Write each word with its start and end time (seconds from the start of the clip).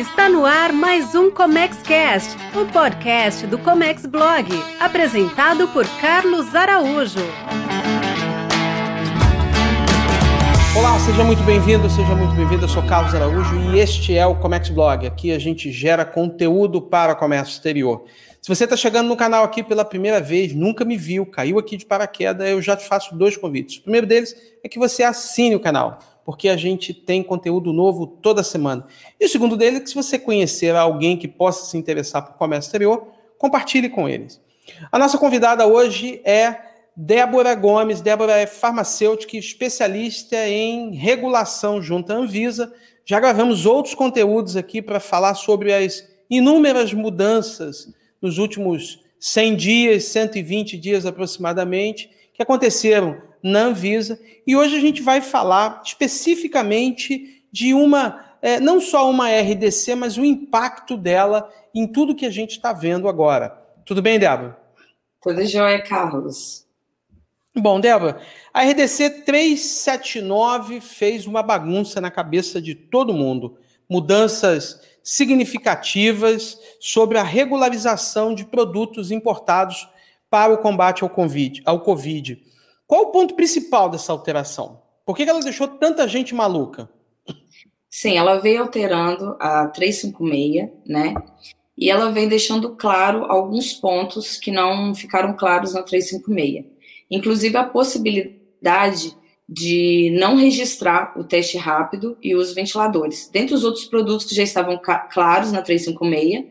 Está 0.00 0.30
no 0.30 0.46
ar 0.46 0.72
mais 0.72 1.14
um 1.14 1.30
Comex 1.30 1.82
Cast, 1.82 2.34
o 2.58 2.64
podcast 2.72 3.46
do 3.46 3.58
Comex 3.58 4.06
Blog, 4.06 4.48
apresentado 4.80 5.68
por 5.68 5.86
Carlos 6.00 6.54
Araújo. 6.54 7.18
Olá, 10.74 10.98
seja 11.00 11.22
muito 11.22 11.42
bem-vindo, 11.42 11.90
seja 11.90 12.14
muito 12.14 12.34
bem-vindo. 12.34 12.64
Eu 12.64 12.68
sou 12.70 12.82
Carlos 12.82 13.14
Araújo 13.14 13.54
e 13.74 13.78
este 13.78 14.16
é 14.16 14.24
o 14.24 14.34
Comex 14.36 14.70
Blog. 14.70 15.06
Aqui 15.06 15.32
a 15.32 15.38
gente 15.38 15.70
gera 15.70 16.02
conteúdo 16.02 16.80
para 16.80 17.14
comércio 17.14 17.52
exterior. 17.52 18.06
Se 18.40 18.48
você 18.48 18.64
está 18.64 18.78
chegando 18.78 19.06
no 19.06 19.18
canal 19.18 19.44
aqui 19.44 19.62
pela 19.62 19.84
primeira 19.84 20.18
vez, 20.18 20.54
nunca 20.54 20.82
me 20.82 20.96
viu, 20.96 21.26
caiu 21.26 21.58
aqui 21.58 21.76
de 21.76 21.84
paraquedas, 21.84 22.48
eu 22.48 22.62
já 22.62 22.74
te 22.74 22.88
faço 22.88 23.14
dois 23.14 23.36
convites. 23.36 23.76
O 23.76 23.82
primeiro 23.82 24.06
deles 24.06 24.34
é 24.64 24.68
que 24.68 24.78
você 24.78 25.02
assine 25.02 25.54
o 25.54 25.60
canal 25.60 25.98
porque 26.30 26.48
a 26.48 26.56
gente 26.56 26.94
tem 26.94 27.24
conteúdo 27.24 27.72
novo 27.72 28.06
toda 28.06 28.44
semana. 28.44 28.86
E 29.18 29.26
o 29.26 29.28
segundo 29.28 29.56
dele 29.56 29.78
é 29.78 29.80
que 29.80 29.88
se 29.88 29.96
você 29.96 30.16
conhecer 30.16 30.76
alguém 30.76 31.16
que 31.16 31.26
possa 31.26 31.68
se 31.68 31.76
interessar 31.76 32.24
por 32.24 32.36
comércio 32.36 32.68
exterior, 32.68 33.08
compartilhe 33.36 33.88
com 33.88 34.08
eles. 34.08 34.40
A 34.92 34.98
nossa 34.98 35.18
convidada 35.18 35.66
hoje 35.66 36.20
é 36.24 36.56
Débora 36.94 37.52
Gomes. 37.56 38.00
Débora 38.00 38.36
é 38.36 38.46
farmacêutica 38.46 39.34
e 39.34 39.40
especialista 39.40 40.36
em 40.46 40.94
regulação 40.94 41.82
junto 41.82 42.12
à 42.12 42.14
Anvisa. 42.14 42.72
Já 43.04 43.18
gravamos 43.18 43.66
outros 43.66 43.96
conteúdos 43.96 44.56
aqui 44.56 44.80
para 44.80 45.00
falar 45.00 45.34
sobre 45.34 45.74
as 45.74 46.08
inúmeras 46.30 46.92
mudanças 46.92 47.92
nos 48.22 48.38
últimos 48.38 49.00
100 49.18 49.56
dias, 49.56 50.04
120 50.04 50.78
dias 50.78 51.04
aproximadamente, 51.04 52.08
que 52.32 52.40
aconteceram 52.40 53.20
na 53.42 53.64
Anvisa. 53.64 54.18
E 54.46 54.56
hoje 54.56 54.76
a 54.76 54.80
gente 54.80 55.02
vai 55.02 55.20
falar 55.20 55.82
especificamente 55.84 57.44
de 57.52 57.74
uma, 57.74 58.24
é, 58.40 58.60
não 58.60 58.80
só 58.80 59.10
uma 59.10 59.28
RDC, 59.28 59.94
mas 59.94 60.16
o 60.16 60.24
impacto 60.24 60.96
dela 60.96 61.50
em 61.74 61.86
tudo 61.86 62.14
que 62.14 62.26
a 62.26 62.30
gente 62.30 62.52
está 62.52 62.72
vendo 62.72 63.08
agora. 63.08 63.56
Tudo 63.84 64.02
bem, 64.02 64.18
Débora? 64.18 64.58
Tudo 65.22 65.44
jóia, 65.44 65.82
Carlos. 65.82 66.66
Bom, 67.54 67.80
Débora, 67.80 68.20
a 68.54 68.62
RDC 68.62 69.24
379 69.24 70.80
fez 70.80 71.26
uma 71.26 71.42
bagunça 71.42 72.00
na 72.00 72.10
cabeça 72.10 72.62
de 72.62 72.74
todo 72.74 73.12
mundo. 73.12 73.58
Mudanças 73.88 74.80
significativas 75.02 76.58
sobre 76.78 77.18
a 77.18 77.22
regularização 77.22 78.34
de 78.34 78.44
produtos 78.44 79.10
importados 79.10 79.88
para 80.30 80.52
o 80.52 80.58
combate 80.58 81.02
ao 81.02 81.10
COVID. 81.10 81.62
Ao 81.64 81.80
COVID. 81.80 82.40
Qual 82.90 83.02
o 83.02 83.12
ponto 83.12 83.34
principal 83.34 83.88
dessa 83.88 84.10
alteração? 84.10 84.82
Por 85.06 85.16
que 85.16 85.22
ela 85.22 85.38
deixou 85.38 85.68
tanta 85.68 86.08
gente 86.08 86.34
maluca? 86.34 86.90
Sim, 87.88 88.18
ela 88.18 88.40
veio 88.40 88.62
alterando 88.62 89.36
a 89.38 89.68
356, 89.68 90.70
né? 90.88 91.14
E 91.78 91.88
ela 91.88 92.10
vem 92.10 92.26
deixando 92.26 92.74
claro 92.74 93.26
alguns 93.26 93.74
pontos 93.74 94.36
que 94.36 94.50
não 94.50 94.92
ficaram 94.92 95.36
claros 95.36 95.72
na 95.72 95.84
356. 95.84 96.64
Inclusive 97.08 97.56
a 97.56 97.62
possibilidade 97.62 99.16
de 99.48 100.10
não 100.18 100.34
registrar 100.34 101.16
o 101.16 101.22
teste 101.22 101.56
rápido 101.56 102.18
e 102.20 102.34
os 102.34 102.52
ventiladores. 102.52 103.30
Dentre 103.32 103.54
os 103.54 103.62
outros 103.62 103.84
produtos 103.84 104.26
que 104.26 104.34
já 104.34 104.42
estavam 104.42 104.80
claros 105.12 105.52
na 105.52 105.62
356, 105.62 106.44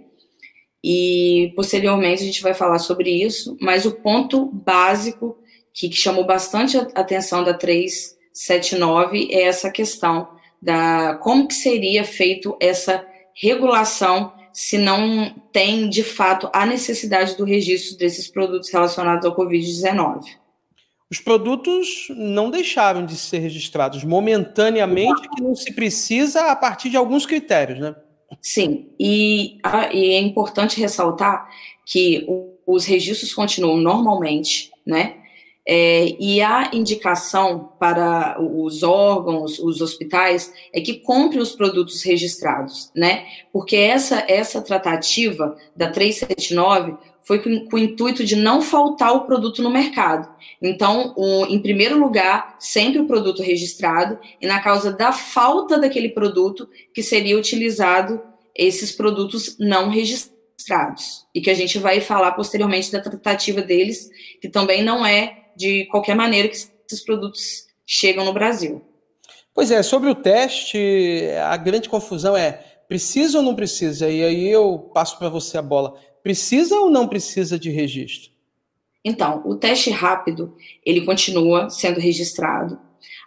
e 0.82 1.52
posteriormente 1.54 2.24
a 2.24 2.26
gente 2.26 2.42
vai 2.42 2.54
falar 2.54 2.80
sobre 2.80 3.12
isso, 3.12 3.58
mas 3.60 3.86
o 3.86 3.92
ponto 3.92 4.46
básico 4.46 5.38
que, 5.74 5.90
que 5.90 5.96
chamou 5.96 6.26
bastante 6.26 6.78
a 6.78 6.82
atenção 6.96 7.44
da 7.44 7.54
379 7.54 9.30
é 9.32 9.44
essa 9.44 9.72
questão 9.72 10.28
da 10.62 11.16
como 11.16 11.48
que 11.48 11.54
seria 11.54 12.04
feito 12.04 12.58
essa 12.60 13.06
regulação 13.34 14.34
se 14.52 14.78
não 14.78 15.34
tem 15.54 15.88
de 15.90 16.04
fato 16.04 16.50
a 16.52 16.66
necessidade 16.66 17.38
do 17.38 17.46
registro 17.46 17.98
desses 17.98 18.28
produtos 18.28 18.70
relacionados 18.70 19.26
ao 19.26 19.36
Covid-19. 19.36 20.24
Os 21.10 21.20
produtos 21.20 22.08
não 22.10 22.52
deixaram 22.52 23.06
de 23.06 23.16
ser 23.16 23.40
registrados 23.40 24.04
momentaneamente, 24.04 25.28
que 25.30 25.42
não 25.42 25.56
se 25.56 25.74
precisa 25.74 26.52
a 26.52 26.56
partir 26.56 26.90
de 26.90 26.98
alguns 26.98 27.26
critérios, 27.26 27.80
né? 27.80 27.96
Sim, 28.42 28.90
e, 29.00 29.58
a, 29.64 29.92
e 29.94 30.12
é 30.12 30.20
importante 30.20 30.80
ressaltar 30.80 31.50
que 31.86 32.26
o, 32.28 32.54
os 32.68 32.86
registros 32.86 33.34
continuam 33.34 33.78
normalmente, 33.78 34.72
né? 34.86 35.19
É, 35.72 36.16
e 36.20 36.42
a 36.42 36.72
indicação 36.74 37.74
para 37.80 38.42
os 38.42 38.82
órgãos, 38.82 39.60
os 39.60 39.82
hospitais, 39.82 40.52
é 40.74 40.82
que 40.82 40.96
compre 40.96 41.38
os 41.38 41.52
produtos 41.52 42.02
registrados, 42.02 42.90
né? 42.96 43.28
Porque 43.54 43.76
essa, 43.76 44.26
essa 44.28 44.64
tratativa 44.64 45.56
da 45.76 45.92
379 45.92 46.98
foi 47.22 47.38
com, 47.38 47.66
com, 47.66 47.76
o 47.76 47.80
intuito 47.80 48.26
de 48.26 48.36
não 48.36 48.64
faltar 48.64 49.14
o 49.16 49.28
produto 49.28 49.62
no 49.62 49.70
mercado. 49.70 50.28
Então, 50.60 51.14
o, 51.16 51.46
em 51.46 51.62
primeiro 51.62 52.00
lugar, 52.00 52.56
sempre 52.58 52.98
o 52.98 53.06
produto 53.06 53.44
registrado, 53.44 54.18
e 54.42 54.48
na 54.48 54.60
causa 54.62 54.92
da 54.92 55.12
falta 55.12 55.78
daquele 55.78 56.10
produto, 56.10 56.68
que 56.96 57.04
seria 57.04 57.38
utilizado 57.38 58.20
esses 58.56 58.92
produtos 58.92 59.56
não 59.60 59.88
registrados. 59.88 61.28
E 61.34 61.42
que 61.42 61.52
a 61.52 61.56
gente 61.56 61.78
vai 61.78 62.02
falar 62.02 62.32
posteriormente 62.32 62.92
da 62.92 63.00
tratativa 63.00 63.62
deles, 63.62 64.10
que 64.42 64.50
também 64.50 64.84
não 64.84 65.06
é 65.06 65.39
de 65.60 65.86
qualquer 65.88 66.16
maneira 66.16 66.48
que 66.48 66.56
esses 66.56 67.04
produtos 67.04 67.68
chegam 67.86 68.24
no 68.24 68.32
Brasil. 68.32 68.82
Pois 69.54 69.72
é, 69.72 69.84
sobre 69.84 70.10
o 70.10 70.16
teste, 70.16 70.80
a 71.44 71.58
grande 71.58 71.90
confusão 71.90 72.36
é 72.36 72.64
precisa 72.88 73.40
ou 73.40 73.44
não 73.44 73.54
precisa? 73.54 74.10
E 74.10 74.24
aí 74.24 74.48
eu 74.48 74.90
passo 74.94 75.20
para 75.20 75.28
você 75.28 75.58
a 75.58 75.62
bola. 75.62 76.00
Precisa 76.24 76.80
ou 76.80 76.90
não 76.90 77.10
precisa 77.10 77.60
de 77.60 77.70
registro? 77.70 78.32
Então, 79.04 79.42
o 79.46 79.56
teste 79.56 79.90
rápido, 79.90 80.56
ele 80.86 81.02
continua 81.02 81.70
sendo 81.70 82.00
registrado. 82.00 82.80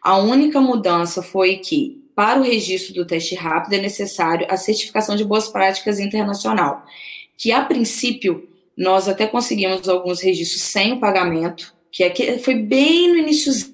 A 0.03 0.17
única 0.17 0.61
mudança 0.61 1.23
foi 1.23 1.59
que, 1.59 2.03
para 2.15 2.41
o 2.41 2.43
registro 2.43 2.95
do 2.95 3.07
teste 3.07 3.35
rápido, 3.35 3.75
é 3.75 3.79
necessário 3.79 4.47
a 4.49 4.57
certificação 4.57 5.17
de 5.17 5.25
boas 5.25 5.49
práticas 5.49 6.01
internacional, 6.01 6.83
que 7.37 7.53
a 7.53 7.63
princípio 7.65 8.49
nós 8.77 9.07
até 9.07 9.27
conseguimos 9.27 9.89
alguns 9.89 10.21
registros 10.21 10.63
sem 10.63 10.93
o 10.93 11.01
pagamento, 11.01 11.75
que 11.93 12.03
é 12.03 12.39
foi 12.39 12.55
bem 12.55 13.09
no 13.09 13.19
iníciozinho 13.19 13.73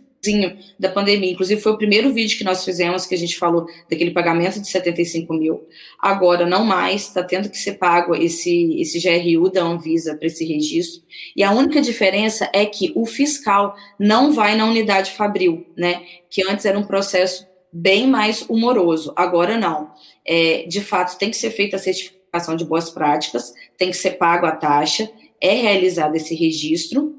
da 0.78 0.88
pandemia. 0.88 1.30
Inclusive, 1.30 1.60
foi 1.60 1.72
o 1.72 1.78
primeiro 1.78 2.12
vídeo 2.12 2.36
que 2.36 2.44
nós 2.44 2.64
fizemos 2.64 3.06
que 3.06 3.14
a 3.14 3.18
gente 3.18 3.38
falou 3.38 3.66
daquele 3.88 4.10
pagamento 4.10 4.60
de 4.60 4.68
75 4.68 5.32
mil. 5.32 5.66
Agora, 5.98 6.44
não 6.44 6.64
mais, 6.64 7.02
está 7.02 7.22
tendo 7.22 7.48
que 7.48 7.56
ser 7.56 7.74
pago 7.74 8.14
esse, 8.14 8.80
esse 8.80 8.98
GRU 9.00 9.50
da 9.50 9.62
Anvisa 9.62 10.16
para 10.16 10.26
esse 10.26 10.44
registro. 10.44 11.02
E 11.36 11.42
a 11.42 11.52
única 11.52 11.80
diferença 11.80 12.50
é 12.52 12.66
que 12.66 12.92
o 12.96 13.06
fiscal 13.06 13.76
não 13.98 14.32
vai 14.32 14.56
na 14.56 14.66
unidade 14.66 15.12
fabril, 15.12 15.66
né? 15.76 16.02
Que 16.28 16.42
antes 16.42 16.64
era 16.64 16.78
um 16.78 16.84
processo 16.84 17.46
bem 17.72 18.06
mais 18.06 18.42
humoroso. 18.42 19.12
Agora, 19.14 19.56
não. 19.56 19.92
É, 20.26 20.64
de 20.66 20.80
fato, 20.80 21.16
tem 21.18 21.30
que 21.30 21.36
ser 21.36 21.50
feita 21.50 21.76
a 21.76 21.78
certificação 21.78 22.56
de 22.56 22.64
boas 22.64 22.90
práticas, 22.90 23.54
tem 23.76 23.90
que 23.90 23.96
ser 23.96 24.12
pago 24.12 24.46
a 24.46 24.52
taxa, 24.52 25.08
é 25.40 25.54
realizado 25.54 26.16
esse 26.16 26.34
registro 26.34 27.14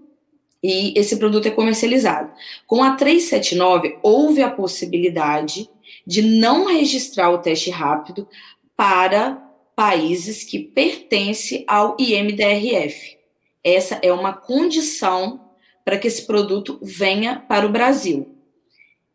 e 0.62 0.98
esse 0.98 1.18
produto 1.18 1.48
é 1.48 1.52
comercializado. 1.52 2.32
Com 2.68 2.84
a 2.84 2.96
379, 2.96 3.98
houve 4.04 4.42
a 4.42 4.50
possibilidade 4.50 5.70
de 6.06 6.22
não 6.22 6.66
registrar 6.66 7.30
o 7.32 7.38
teste 7.38 7.70
rápido 7.70 8.28
para 8.76 9.42
países 9.76 10.44
que 10.44 10.60
pertencem 10.60 11.64
ao 11.68 11.96
IMDRF. 12.00 13.18
Essa 13.64 14.00
é 14.02 14.12
uma 14.12 14.34
condição 14.34 15.50
para 15.86 15.98
que 15.98 16.08
esse 16.08 16.26
produto 16.28 16.80
venha 16.82 17.40
para 17.48 17.66
o 17.66 17.72
Brasil. 17.72 18.36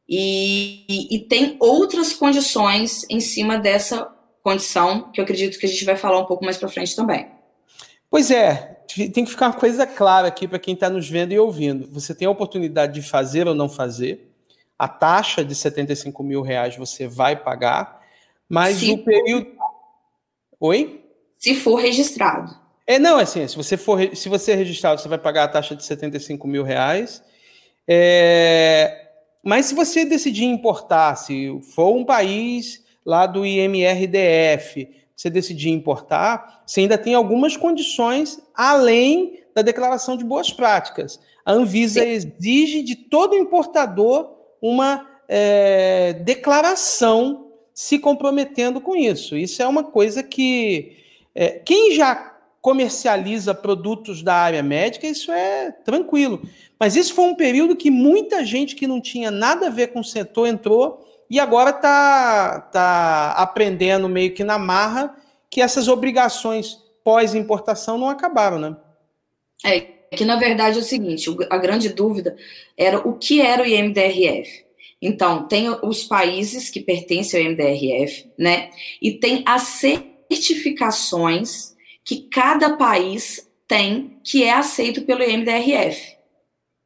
E, 0.09 0.85
e, 0.89 1.17
e, 1.17 1.19
tem 1.21 1.57
outras 1.61 2.13
condições 2.13 3.07
em 3.09 3.21
cima 3.21 3.57
dessa 3.57 4.11
condição, 4.43 5.11
que 5.11 5.19
eu 5.19 5.25
acredito 5.25 5.59
que 5.59 5.65
a 5.65 5.69
gente 5.69 5.85
vai 5.85 5.97
falar 5.97 6.19
um 6.19 6.27
pouco 6.27 6.45
mais 6.45 6.59
para 6.59 6.69
frente 6.69 6.95
também. 6.95 7.27
Pois 8.11 8.31
é, 8.31 8.74
tem 8.87 9.25
que 9.25 9.31
ficar 9.31 9.47
uma 9.47 9.55
coisa 9.55 9.87
clara 9.87 10.29
aqui 10.29 10.47
para 10.47 10.59
quem 10.59 10.75
está 10.75 10.89
nos 10.89 11.09
vendo 11.09 11.33
e 11.33 11.39
ouvindo. 11.39 11.89
Você 11.91 12.15
tem 12.15 12.27
a 12.27 12.31
oportunidade 12.31 12.95
de 12.95 13.03
fazer 13.03 13.49
ou 13.49 13.55
não 13.55 13.69
fazer. 13.69 14.31
A 14.79 14.89
taxa 14.89 15.45
de 15.45 15.55
75 15.55 16.23
mil 16.23 16.43
reais 16.43 16.77
você 16.77 17.07
vai 17.07 17.37
pagar, 17.37 18.01
mas 18.49 18.79
se 18.79 18.93
o 18.93 18.99
período. 18.99 19.47
Oi? 20.61 21.05
Se 21.39 21.55
for 21.55 21.77
registrado. 21.77 22.55
É, 22.87 22.99
não, 22.99 23.19
assim, 23.19 23.47
se 23.49 23.57
você 23.57 23.77
for 23.77 24.15
se 24.15 24.29
você 24.29 24.53
é 24.53 24.55
registrado, 24.55 25.01
você 25.01 25.09
vai 25.09 25.19
pagar 25.19 25.45
a 25.45 25.49
taxa 25.49 25.75
de 25.75 25.85
75 25.85 26.47
mil 26.47 26.63
reais. 26.63 27.23
É, 27.89 29.11
mas 29.43 29.67
se 29.67 29.75
você 29.75 30.05
decidir 30.05 30.45
importar, 30.45 31.17
se 31.17 31.59
for 31.75 31.95
um 31.95 32.05
país 32.05 32.83
lá 33.05 33.27
do 33.27 33.45
IMRDF, 33.45 34.89
você 35.17 35.31
decidir 35.31 35.71
importar, 35.71 36.63
você 36.67 36.81
ainda 36.81 36.99
tem 36.99 37.15
algumas 37.15 37.57
condições 37.57 38.41
além 38.55 39.41
da 39.55 39.63
declaração 39.63 40.17
de 40.17 40.25
boas 40.25 40.53
práticas. 40.53 41.21
A 41.45 41.53
Anvisa 41.53 42.01
Sim. 42.01 42.09
exige 42.09 42.83
de 42.83 42.97
todo 42.97 43.37
importador 43.37 44.35
uma 44.61 45.07
é, 45.29 46.15
declaração 46.25 47.53
se 47.73 47.99
comprometendo 47.99 48.81
com 48.81 48.97
isso. 48.97 49.37
Isso 49.37 49.63
é 49.63 49.67
uma 49.67 49.85
coisa 49.85 50.23
que 50.23 50.97
é, 51.35 51.51
quem 51.51 51.93
já 51.93 52.33
comercializa 52.61 53.53
produtos 53.53 54.23
da 54.23 54.35
área 54.35 54.63
médica, 54.63 55.07
isso 55.07 55.31
é 55.31 55.71
tranquilo. 55.71 56.43
Mas 56.81 56.97
isso 56.97 57.13
foi 57.13 57.27
um 57.27 57.35
período 57.35 57.77
que 57.77 57.91
muita 57.91 58.45
gente 58.45 58.75
que 58.75 58.87
não 58.87 59.01
tinha 59.01 59.31
nada 59.31 59.67
a 59.67 59.71
ver 59.71 59.89
com 59.89 60.01
o 60.01 60.05
setor 60.05 60.47
entrou 60.47 61.05
e 61.35 61.41
agora 61.41 61.71
está 61.71 62.61
tá 62.73 63.33
aprendendo 63.33 64.09
meio 64.09 64.33
que 64.33 64.45
na 64.45 64.57
marra 64.57 65.17
que 65.51 65.61
essas 65.61 65.89
obrigações 65.89 66.79
pós-importação 67.03 67.99
não 67.99 68.09
acabaram, 68.09 68.57
né? 68.57 68.77
É, 69.65 69.81
que 70.15 70.25
na 70.25 70.37
verdade 70.37 70.79
é 70.79 70.81
o 70.81 70.85
seguinte, 70.85 71.29
a 71.51 71.59
grande 71.59 71.89
dúvida 71.89 72.37
era 72.79 72.99
o 72.99 73.19
que 73.19 73.41
era 73.41 73.65
o 73.65 73.67
IMDRF. 73.67 74.65
Então, 75.03 75.49
tem 75.49 75.69
os 75.83 76.05
países 76.05 76.71
que 76.71 76.79
pertencem 76.79 77.41
ao 77.41 77.51
IMDRF, 77.51 78.31
né? 78.39 78.71
E 79.03 79.15
tem 79.15 79.43
as 79.45 79.63
certificações 79.63 81.75
que 82.05 82.29
cada 82.31 82.77
país 82.77 83.51
tem 83.67 84.21
que 84.23 84.45
é 84.45 84.53
aceito 84.53 85.03
pelo 85.03 85.25
IMDRF. 85.25 86.15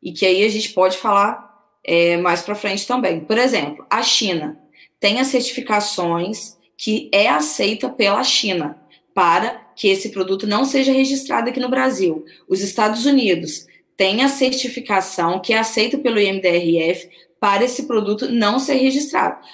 E 0.02 0.10
que 0.10 0.24
aí 0.24 0.42
a 0.42 0.48
gente 0.48 0.70
pode 0.70 0.96
falar 0.96 1.47
é, 1.84 2.16
mais 2.16 2.42
para 2.42 2.54
frente 2.54 2.86
também. 2.86 3.20
Por 3.20 3.38
exemplo, 3.38 3.84
a 3.88 4.02
China 4.02 4.58
tem 5.00 5.20
as 5.20 5.28
certificações 5.28 6.56
que 6.76 7.08
é 7.12 7.28
aceita 7.28 7.88
pela 7.88 8.22
China 8.22 8.76
para 9.14 9.50
que 9.74 9.88
esse 9.88 10.10
produto 10.10 10.46
não 10.46 10.64
seja 10.64 10.92
registrado 10.92 11.50
aqui 11.50 11.60
no 11.60 11.68
Brasil. 11.68 12.24
Os 12.48 12.60
Estados 12.60 13.04
Unidos 13.04 13.66
têm 13.96 14.22
a 14.22 14.28
certificação 14.28 15.40
que 15.40 15.52
é 15.52 15.58
aceita 15.58 15.98
pelo 15.98 16.20
IMDRF 16.20 17.08
para 17.40 17.64
esse 17.64 17.84
produto 17.86 18.30
não 18.30 18.58
ser 18.58 18.74
registrado. 18.74 19.44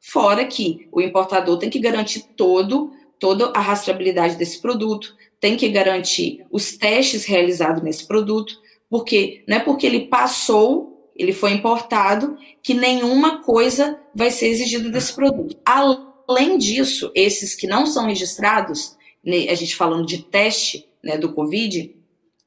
Fora 0.00 0.44
que 0.44 0.88
o 0.90 1.00
importador 1.00 1.58
tem 1.58 1.70
que 1.70 1.78
garantir 1.78 2.22
todo, 2.36 2.92
toda 3.18 3.52
a 3.54 3.60
rastreabilidade 3.60 4.36
desse 4.36 4.60
produto, 4.60 5.14
tem 5.38 5.56
que 5.56 5.68
garantir 5.68 6.44
os 6.50 6.76
testes 6.76 7.24
realizados 7.24 7.82
nesse 7.82 8.06
produto, 8.06 8.60
porque 8.88 9.42
não 9.46 9.56
é 9.56 9.60
porque 9.60 9.86
ele 9.86 10.06
passou, 10.06 10.91
ele 11.22 11.32
foi 11.32 11.52
importado, 11.52 12.36
que 12.62 12.74
nenhuma 12.74 13.42
coisa 13.42 13.98
vai 14.14 14.30
ser 14.30 14.48
exigida 14.48 14.90
desse 14.90 15.14
produto. 15.14 15.56
Além 15.64 16.58
disso, 16.58 17.12
esses 17.14 17.54
que 17.54 17.66
não 17.66 17.86
são 17.86 18.06
registrados, 18.06 18.96
né, 19.24 19.48
a 19.48 19.54
gente 19.54 19.76
falando 19.76 20.04
de 20.04 20.22
teste 20.22 20.86
né, 21.02 21.16
do 21.16 21.32
Covid, 21.32 21.94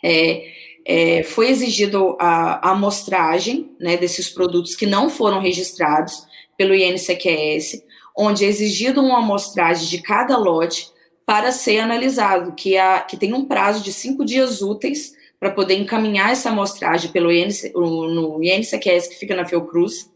é, 0.03 0.47
é, 0.85 1.23
foi 1.23 1.49
exigido 1.49 2.17
a, 2.19 2.69
a 2.69 2.71
amostragem 2.71 3.71
né, 3.79 3.97
desses 3.97 4.29
produtos 4.29 4.75
que 4.75 4.85
não 4.85 5.09
foram 5.09 5.39
registrados 5.39 6.25
pelo 6.57 6.75
INCQS, 6.75 7.81
onde 8.17 8.45
é 8.45 8.47
exigido 8.47 9.01
uma 9.01 9.19
amostragem 9.19 9.87
de 9.87 10.01
cada 10.01 10.37
lote 10.37 10.89
para 11.25 11.51
ser 11.51 11.79
analisado, 11.79 12.53
que, 12.53 12.77
a, 12.77 12.99
que 12.99 13.17
tem 13.17 13.33
um 13.33 13.45
prazo 13.45 13.83
de 13.83 13.91
cinco 13.91 14.23
dias 14.23 14.61
úteis 14.61 15.14
para 15.39 15.51
poder 15.51 15.75
encaminhar 15.75 16.31
essa 16.31 16.49
amostragem 16.49 17.11
pelo 17.11 17.31
INC, 17.31 17.71
no 17.73 18.43
INCQS, 18.43 19.07
que 19.07 19.15
fica 19.15 19.35
na 19.35 19.45
Fiocruz, 19.45 20.09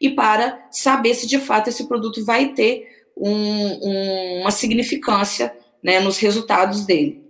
e 0.00 0.10
para 0.10 0.66
saber 0.70 1.14
se 1.14 1.26
de 1.26 1.38
fato 1.38 1.68
esse 1.68 1.86
produto 1.86 2.24
vai 2.24 2.52
ter 2.52 2.86
um, 3.16 3.30
um, 3.30 4.40
uma 4.40 4.50
significância 4.50 5.54
né, 5.82 6.00
nos 6.00 6.18
resultados 6.18 6.84
dele. 6.84 7.22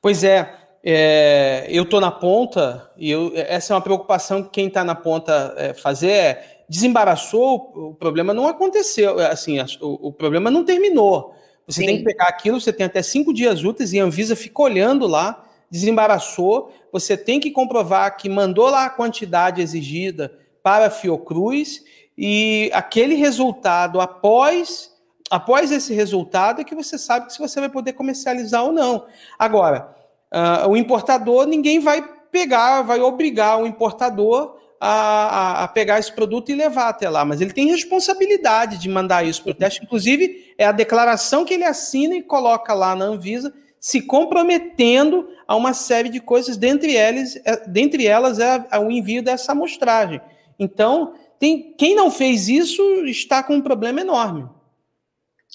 Pois 0.00 0.24
é, 0.24 0.54
é, 0.82 1.66
eu 1.68 1.82
estou 1.82 2.00
na 2.00 2.10
ponta, 2.10 2.90
e 2.96 3.10
eu, 3.10 3.32
essa 3.34 3.72
é 3.72 3.76
uma 3.76 3.82
preocupação 3.82 4.42
que 4.42 4.50
quem 4.50 4.68
está 4.68 4.82
na 4.82 4.94
ponta 4.94 5.54
é, 5.56 5.74
fazer 5.74 6.10
é, 6.10 6.62
desembaraçou, 6.68 7.72
o 7.74 7.94
problema 7.94 8.32
não 8.32 8.48
aconteceu, 8.48 9.18
assim, 9.18 9.58
o, 9.80 10.08
o 10.08 10.12
problema 10.12 10.50
não 10.50 10.64
terminou. 10.64 11.34
Você 11.66 11.80
Sim. 11.80 11.86
tem 11.86 11.98
que 11.98 12.04
pegar 12.04 12.28
aquilo, 12.28 12.60
você 12.60 12.72
tem 12.72 12.86
até 12.86 13.02
cinco 13.02 13.32
dias 13.32 13.62
úteis 13.62 13.92
e 13.92 14.00
a 14.00 14.04
Anvisa 14.04 14.34
fica 14.34 14.62
olhando 14.62 15.06
lá, 15.06 15.44
desembaraçou, 15.70 16.72
você 16.92 17.16
tem 17.16 17.38
que 17.38 17.50
comprovar 17.50 18.16
que 18.16 18.28
mandou 18.28 18.68
lá 18.68 18.86
a 18.86 18.90
quantidade 18.90 19.62
exigida 19.62 20.36
para 20.62 20.86
a 20.86 20.90
Fiocruz 20.90 21.82
e 22.18 22.70
aquele 22.74 23.14
resultado 23.14 24.00
após 24.00 24.90
após 25.30 25.70
esse 25.70 25.94
resultado 25.94 26.60
é 26.60 26.64
que 26.64 26.74
você 26.74 26.98
sabe 26.98 27.32
se 27.32 27.38
você 27.38 27.60
vai 27.60 27.68
poder 27.68 27.92
comercializar 27.92 28.64
ou 28.64 28.72
não. 28.72 29.06
Agora, 29.38 29.94
uh, 30.34 30.68
o 30.68 30.76
importador, 30.76 31.46
ninguém 31.46 31.78
vai 31.78 32.02
pegar, 32.32 32.82
vai 32.82 33.00
obrigar 33.00 33.62
o 33.62 33.66
importador 33.66 34.56
a, 34.80 35.64
a, 35.64 35.68
pegar 35.68 35.98
esse 35.98 36.10
produto 36.10 36.50
e 36.50 36.54
levar 36.54 36.88
até 36.88 37.08
lá, 37.08 37.24
mas 37.24 37.40
ele 37.40 37.52
tem 37.52 37.68
responsabilidade 37.68 38.78
de 38.78 38.88
mandar 38.88 39.24
isso 39.24 39.42
para 39.42 39.52
o 39.52 39.54
teste. 39.54 39.84
Inclusive, 39.84 40.54
é 40.56 40.64
a 40.64 40.72
declaração 40.72 41.44
que 41.44 41.54
ele 41.54 41.64
assina 41.64 42.16
e 42.16 42.22
coloca 42.22 42.72
lá 42.72 42.96
na 42.96 43.04
Anvisa, 43.04 43.52
se 43.78 44.02
comprometendo 44.02 45.28
a 45.50 45.56
uma 45.56 45.74
série 45.74 46.08
de 46.08 46.20
coisas, 46.20 46.56
dentre 46.56 46.94
elas, 46.94 47.34
é, 47.44 47.68
dentre 47.68 48.06
elas 48.06 48.38
é, 48.38 48.64
é 48.70 48.78
o 48.78 48.88
envio 48.88 49.20
dessa 49.20 49.50
amostragem. 49.50 50.20
Então, 50.56 51.14
tem, 51.40 51.74
quem 51.76 51.96
não 51.96 52.08
fez 52.08 52.48
isso 52.48 52.80
está 53.06 53.42
com 53.42 53.56
um 53.56 53.60
problema 53.60 54.00
enorme. 54.00 54.48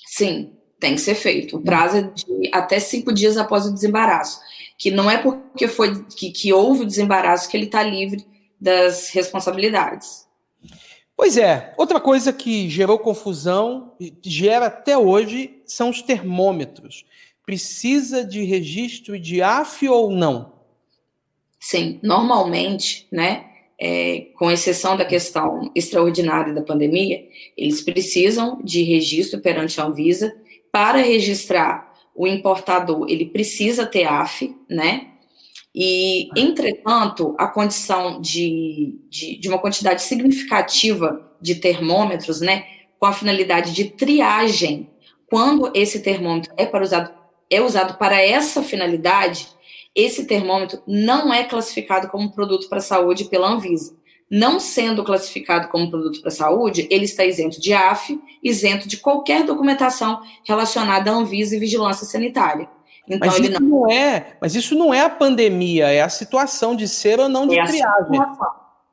Sim, 0.05 0.51
tem 0.81 0.95
que 0.95 1.01
ser 1.01 1.15
feito. 1.15 1.55
O 1.55 1.61
prazo 1.61 1.95
é 1.95 2.01
de 2.01 2.25
até 2.51 2.77
cinco 2.77 3.13
dias 3.13 3.37
após 3.37 3.65
o 3.65 3.73
desembaraço. 3.73 4.41
Que 4.77 4.91
não 4.91 5.09
é 5.09 5.17
porque 5.17 5.65
foi 5.65 6.03
que, 6.03 6.29
que 6.29 6.51
houve 6.51 6.81
o 6.81 6.85
desembaraço 6.85 7.47
que 7.49 7.55
ele 7.55 7.67
está 7.67 7.81
livre 7.81 8.27
das 8.59 9.11
responsabilidades. 9.11 10.27
Pois 11.15 11.37
é, 11.37 11.73
outra 11.77 12.01
coisa 12.01 12.33
que 12.33 12.69
gerou 12.69 12.99
confusão, 12.99 13.93
gera 14.21 14.65
até 14.65 14.97
hoje, 14.97 15.61
são 15.65 15.89
os 15.89 16.01
termômetros. 16.01 17.05
Precisa 17.45 18.23
de 18.23 18.43
registro 18.43 19.19
de 19.19 19.41
AF 19.41 19.87
ou 19.87 20.11
não? 20.11 20.53
Sim, 21.59 21.99
normalmente, 22.03 23.07
né, 23.11 23.45
é, 23.79 24.27
com 24.37 24.51
exceção 24.51 24.95
da 24.95 25.05
questão 25.05 25.71
extraordinária 25.75 26.53
da 26.53 26.61
pandemia, 26.61 27.23
eles 27.57 27.81
precisam 27.81 28.59
de 28.63 28.83
registro 28.83 29.41
perante 29.41 29.79
a 29.79 29.85
Anvisa. 29.85 30.35
Para 30.71 30.99
registrar 30.99 31.93
o 32.15 32.27
importador, 32.27 33.05
ele 33.09 33.25
precisa 33.25 33.85
ter 33.85 34.05
AF, 34.05 34.55
né? 34.69 35.07
E, 35.73 36.29
entretanto, 36.37 37.35
a 37.37 37.47
condição 37.47 38.21
de, 38.21 38.97
de, 39.09 39.37
de, 39.37 39.49
uma 39.49 39.59
quantidade 39.59 40.01
significativa 40.01 41.29
de 41.41 41.55
termômetros, 41.55 42.39
né, 42.39 42.65
com 42.97 43.05
a 43.05 43.11
finalidade 43.11 43.73
de 43.73 43.83
triagem, 43.89 44.89
quando 45.29 45.69
esse 45.75 46.01
termômetro 46.01 46.53
é, 46.55 46.65
para 46.65 46.81
usado, 46.81 47.11
é 47.49 47.61
usado 47.61 47.97
para 47.97 48.21
essa 48.21 48.63
finalidade, 48.63 49.47
esse 49.93 50.25
termômetro 50.25 50.81
não 50.85 51.33
é 51.33 51.43
classificado 51.43 52.07
como 52.07 52.31
produto 52.31 52.67
para 52.67 52.79
a 52.79 52.81
saúde 52.81 53.25
pela 53.25 53.49
Anvisa. 53.49 53.95
Não 54.29 54.59
sendo 54.59 55.03
classificado 55.03 55.67
como 55.67 55.89
produto 55.89 56.19
para 56.19 56.29
a 56.29 56.35
saúde, 56.35 56.87
ele 56.89 57.05
está 57.05 57.23
isento 57.23 57.61
de 57.61 57.73
AF, 57.73 58.19
isento 58.43 58.87
de 58.87 58.97
qualquer 58.97 59.43
documentação 59.43 60.21
relacionada 60.43 61.11
à 61.11 61.13
Anvisa 61.13 61.55
e 61.55 61.59
vigilância 61.59 62.05
sanitária. 62.05 62.67
Então, 63.07 63.27
mas, 63.27 63.39
isso 63.39 63.61
não... 63.61 63.69
não... 63.69 63.91
é, 63.91 64.35
mas 64.41 64.55
isso 64.55 64.75
não 64.75 64.93
é 64.93 65.01
a 65.01 65.09
pandemia, 65.09 65.91
é 65.91 66.01
a 66.01 66.09
situação 66.09 66.75
de 66.75 66.87
ser 66.87 67.19
ou 67.19 67.29
não 67.29 67.47
de 67.47 67.57
é 67.57 67.63
triagem. 67.63 68.19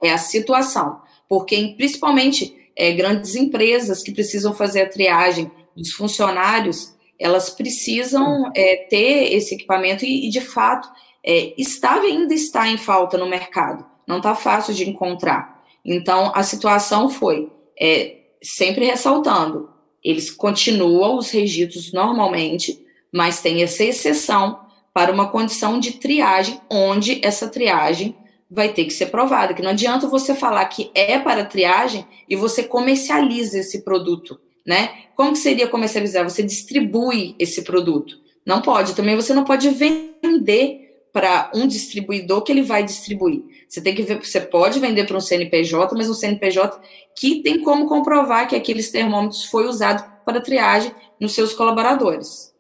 é 0.03 0.13
a 0.13 0.19
situação. 0.19 1.01
Porque, 1.27 1.75
principalmente, 1.79 2.55
é, 2.77 2.93
grandes 2.93 3.35
empresas 3.35 4.03
que 4.03 4.13
precisam 4.13 4.53
fazer 4.55 4.83
a 4.83 4.89
triagem 4.89 5.51
dos 5.75 5.93
funcionários, 5.93 6.95
elas 7.23 7.51
precisam 7.51 8.51
é, 8.55 8.87
ter 8.89 9.33
esse 9.35 9.55
equipamento 9.55 10.05
e, 10.05 10.27
e 10.27 10.31
de 10.31 10.41
fato, 10.41 10.89
é, 11.25 11.55
estava 11.57 12.03
ainda 12.03 12.35
está 12.35 12.69
em 12.69 12.77
falta 12.77 13.17
no 13.17 13.29
mercado. 13.29 13.85
Não 14.07 14.17
está 14.19 14.35
fácil 14.35 14.75
de 14.75 14.89
encontrar. 14.89 15.63
Então, 15.85 16.33
a 16.35 16.43
situação 16.43 17.09
foi, 17.09 17.51
é, 17.81 18.17
sempre 18.43 18.85
ressaltando, 18.85 19.71
eles 20.03 20.31
continuam 20.31 21.17
os 21.17 21.31
registros 21.31 21.93
normalmente, 21.93 22.85
mas 23.13 23.41
tem 23.41 23.63
essa 23.63 23.85
exceção 23.85 24.61
para 24.93 25.13
uma 25.13 25.29
condição 25.29 25.79
de 25.79 25.93
triagem, 25.93 26.61
onde 26.71 27.25
essa 27.25 27.49
triagem 27.49 28.17
vai 28.51 28.69
ter 28.69 28.85
que 28.85 28.91
ser 28.91 29.07
provada. 29.07 29.55
Que 29.55 29.63
não 29.63 29.71
adianta 29.71 30.07
você 30.07 30.35
falar 30.35 30.65
que 30.67 30.91
é 30.95 31.19
para 31.19 31.45
triagem 31.45 32.07
e 32.29 32.37
você 32.37 32.63
comercializa 32.63 33.59
esse 33.59 33.83
produto, 33.83 34.39
né? 34.67 35.05
Como 35.15 35.33
que 35.33 35.39
seria 35.39 35.69
comercializar? 35.69 36.29
Você 36.29 36.43
distribui 36.43 37.35
esse 37.39 37.63
produto. 37.63 38.21
Não 38.45 38.61
pode. 38.63 38.95
Também 38.95 39.17
você 39.17 39.33
não 39.33 39.45
pode 39.45 39.69
vender 39.71 41.07
para 41.13 41.51
um 41.55 41.67
distribuidor 41.67 42.43
que 42.43 42.51
ele 42.51 42.63
vai 42.63 42.83
distribuir. 42.83 43.43
Você 43.69 43.81
tem 43.83 43.95
que 43.95 44.03
ver, 44.03 44.19
você 44.19 44.41
pode 44.41 44.81
vender 44.81 45.07
para 45.07 45.17
um 45.17 45.21
CNPJ, 45.21 45.95
mas 45.95 46.09
um 46.09 46.15
CNPJ 46.15 46.81
que 47.15 47.43
tem 47.43 47.63
como 47.63 47.87
comprovar 47.87 48.49
que 48.49 48.57
aqueles 48.57 48.91
termômetros 48.91 49.45
foi 49.45 49.67
usado 49.67 50.11
para 50.25 50.41
triagem 50.41 50.93
nos 51.21 51.35
seus 51.35 51.53
colaboradores. 51.53 52.55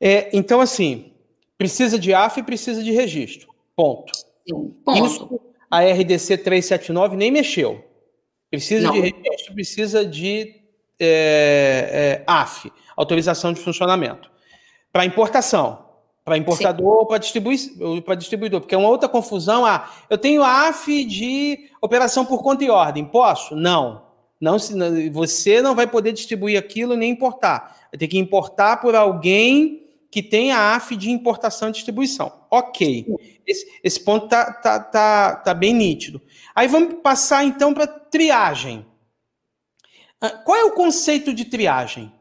É, 0.00 0.30
então, 0.32 0.60
assim, 0.60 1.12
precisa 1.58 1.98
de 1.98 2.14
AF 2.14 2.40
e 2.40 2.42
precisa 2.42 2.82
de 2.82 2.92
registro. 2.92 3.48
Ponto. 3.76 4.12
Sim, 4.46 4.74
ponto. 4.84 5.06
Isso 5.06 5.40
a 5.70 5.80
RDC 5.82 6.38
379 6.38 7.16
nem 7.16 7.30
mexeu. 7.30 7.84
Precisa 8.50 8.86
Não. 8.86 8.94
de 8.94 9.00
registro, 9.00 9.54
precisa 9.54 10.04
de 10.04 10.57
é, 11.00 12.20
é, 12.20 12.24
AF, 12.26 12.72
autorização 12.96 13.52
de 13.52 13.60
funcionamento, 13.60 14.30
para 14.92 15.04
importação. 15.04 15.86
Para 16.24 16.36
importador 16.36 16.86
ou 16.86 17.06
para 17.06 18.14
distribuidor, 18.14 18.60
porque 18.60 18.74
é 18.74 18.78
uma 18.78 18.90
outra 18.90 19.08
confusão. 19.08 19.64
Ah, 19.64 19.90
eu 20.10 20.18
tenho 20.18 20.44
AF 20.44 21.02
de 21.06 21.70
operação 21.80 22.22
por 22.22 22.42
conta 22.42 22.62
e 22.62 22.68
ordem. 22.68 23.02
Posso? 23.02 23.56
Não. 23.56 24.02
Não, 24.38 24.56
você 25.10 25.62
não 25.62 25.74
vai 25.74 25.86
poder 25.86 26.12
distribuir 26.12 26.58
aquilo 26.58 26.94
nem 26.94 27.10
importar. 27.10 27.88
Vai 27.90 27.98
ter 27.98 28.08
que 28.08 28.18
importar 28.18 28.76
por 28.76 28.94
alguém 28.94 29.88
que 30.10 30.22
tem 30.22 30.52
a 30.52 30.74
AF 30.74 30.96
de 30.96 31.10
importação 31.10 31.68
e 31.68 31.72
distribuição. 31.72 32.32
Ok. 32.50 33.06
Esse, 33.46 33.66
esse 33.82 34.00
ponto 34.00 34.28
tá, 34.28 34.52
tá, 34.52 34.80
tá, 34.80 35.36
tá 35.36 35.54
bem 35.54 35.74
nítido. 35.74 36.20
Aí 36.54 36.68
vamos 36.68 36.94
passar 37.02 37.44
então 37.44 37.74
para 37.74 37.86
triagem. 37.86 38.86
Ah, 40.20 40.30
qual 40.30 40.56
é 40.56 40.64
o 40.64 40.72
conceito 40.72 41.32
de 41.32 41.44
triagem? 41.44 42.12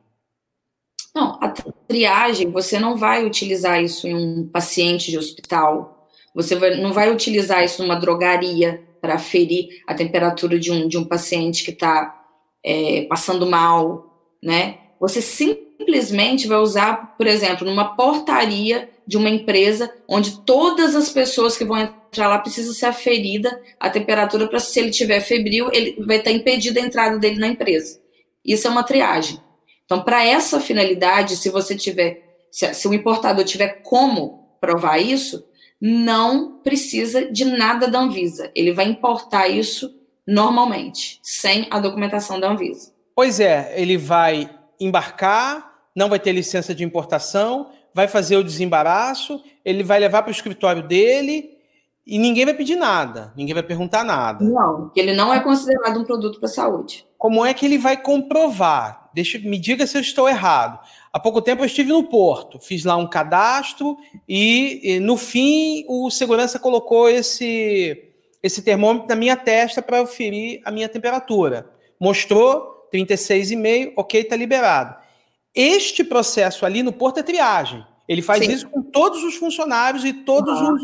Não, 1.15 1.39
a 1.41 1.49
triagem, 1.87 2.51
você 2.51 2.79
não 2.79 2.95
vai 2.95 3.25
utilizar 3.25 3.81
isso 3.81 4.07
em 4.07 4.13
um 4.15 4.47
paciente 4.47 5.09
de 5.09 5.17
hospital, 5.17 6.07
você 6.33 6.55
vai, 6.55 6.75
não 6.79 6.93
vai 6.93 7.11
utilizar 7.11 7.63
isso 7.63 7.81
numa 7.81 7.95
drogaria 7.95 8.83
para 9.01 9.15
aferir 9.15 9.81
a 9.87 9.95
temperatura 9.95 10.59
de 10.59 10.71
um, 10.71 10.87
de 10.87 10.97
um 10.97 11.03
paciente 11.03 11.63
que 11.63 11.71
está 11.71 12.23
é, 12.63 13.05
passando 13.09 13.47
mal, 13.47 14.35
né? 14.43 14.77
Você 14.99 15.21
simplesmente 15.21 16.47
vai 16.47 16.59
usar, 16.59 17.15
por 17.17 17.25
exemplo, 17.25 17.65
numa 17.65 17.95
portaria 17.95 18.89
de 19.07 19.15
uma 19.17 19.29
empresa 19.29 19.91
onde 20.07 20.41
todas 20.41 20.93
as 20.93 21.09
pessoas 21.09 21.57
que 21.57 21.63
vão 21.63 21.79
entrar 21.79 22.27
lá 22.27 22.39
precisam 22.39 22.73
ser 22.73 22.87
aferida 22.87 23.61
a 23.79 23.89
temperatura 23.89 24.47
para 24.47 24.59
se 24.59 24.79
ele 24.79 24.91
tiver 24.91 25.21
febril, 25.21 25.69
ele 25.71 25.95
vai 26.05 26.17
estar 26.17 26.31
impedido 26.31 26.79
a 26.79 26.81
entrada 26.81 27.17
dele 27.17 27.39
na 27.39 27.47
empresa. 27.47 27.99
Isso 28.43 28.67
é 28.67 28.69
uma 28.69 28.83
triagem. 28.83 29.39
Então, 29.85 30.03
para 30.03 30.25
essa 30.25 30.59
finalidade, 30.59 31.37
se 31.37 31.49
você 31.49 31.75
tiver, 31.75 32.21
se, 32.51 32.73
se 32.73 32.87
o 32.87 32.93
importador 32.93 33.45
tiver 33.45 33.81
como 33.81 34.57
provar 34.59 34.97
isso, 34.97 35.47
não 35.79 36.59
precisa 36.59 37.31
de 37.31 37.45
nada 37.45 37.87
da 37.87 37.99
Anvisa. 37.99 38.51
Ele 38.53 38.73
vai 38.73 38.85
importar 38.85 39.47
isso 39.47 39.95
normalmente, 40.25 41.19
sem 41.23 41.67
a 41.71 41.79
documentação 41.79 42.39
da 42.39 42.49
Anvisa. 42.49 42.91
Pois 43.15 43.39
é, 43.39 43.73
ele 43.79 43.97
vai 43.97 44.49
embarcar, 44.79 45.71
não 45.95 46.09
vai 46.09 46.19
ter 46.19 46.33
licença 46.33 46.75
de 46.75 46.83
importação, 46.83 47.71
vai 47.97 48.07
fazer 48.07 48.37
o 48.37 48.43
desembaraço, 48.43 49.43
ele 49.65 49.81
vai 49.83 49.99
levar 49.99 50.21
para 50.21 50.29
o 50.29 50.31
escritório 50.31 50.83
dele 50.83 51.57
e 52.05 52.19
ninguém 52.19 52.45
vai 52.45 52.53
pedir 52.53 52.75
nada, 52.75 53.33
ninguém 53.35 53.55
vai 53.55 53.63
perguntar 53.63 54.03
nada. 54.03 54.45
Não, 54.45 54.91
ele 54.95 55.15
não 55.15 55.33
é 55.33 55.39
considerado 55.39 55.99
um 55.99 56.03
produto 56.03 56.39
para 56.39 56.47
a 56.47 56.51
saúde. 56.51 57.07
Como 57.17 57.43
é 57.43 57.55
que 57.55 57.65
ele 57.65 57.79
vai 57.79 57.99
comprovar? 57.99 59.09
Deixa, 59.15 59.39
me 59.39 59.57
diga 59.57 59.87
se 59.87 59.97
eu 59.97 60.01
estou 60.01 60.29
errado. 60.29 60.79
Há 61.11 61.19
pouco 61.19 61.41
tempo 61.41 61.63
eu 61.63 61.65
estive 61.65 61.89
no 61.89 62.03
Porto, 62.03 62.59
fiz 62.59 62.85
lá 62.85 62.95
um 62.95 63.09
cadastro 63.09 63.97
e, 64.29 64.79
e 64.83 64.99
no 64.99 65.17
fim 65.17 65.83
o 65.87 66.11
segurança 66.11 66.59
colocou 66.59 67.09
esse, 67.09 68.11
esse 68.43 68.61
termômetro 68.61 69.07
na 69.09 69.15
minha 69.15 69.35
testa 69.35 69.81
para 69.81 70.05
ferir 70.05 70.61
a 70.63 70.69
minha 70.69 70.87
temperatura. 70.87 71.67
Mostrou 71.99 72.87
36,5, 72.93 73.93
ok, 73.97 74.21
está 74.21 74.35
liberado. 74.35 75.06
Este 75.53 76.03
processo 76.03 76.65
ali 76.65 76.83
no 76.83 76.93
Porto 76.93 77.19
é 77.19 77.23
triagem. 77.23 77.85
Ele 78.07 78.21
faz 78.21 78.45
Sim. 78.45 78.51
isso 78.51 78.69
com 78.69 78.81
todos 78.81 79.23
os 79.23 79.35
funcionários 79.35 80.05
e 80.05 80.13
todos 80.13 80.59
uhum. 80.61 80.75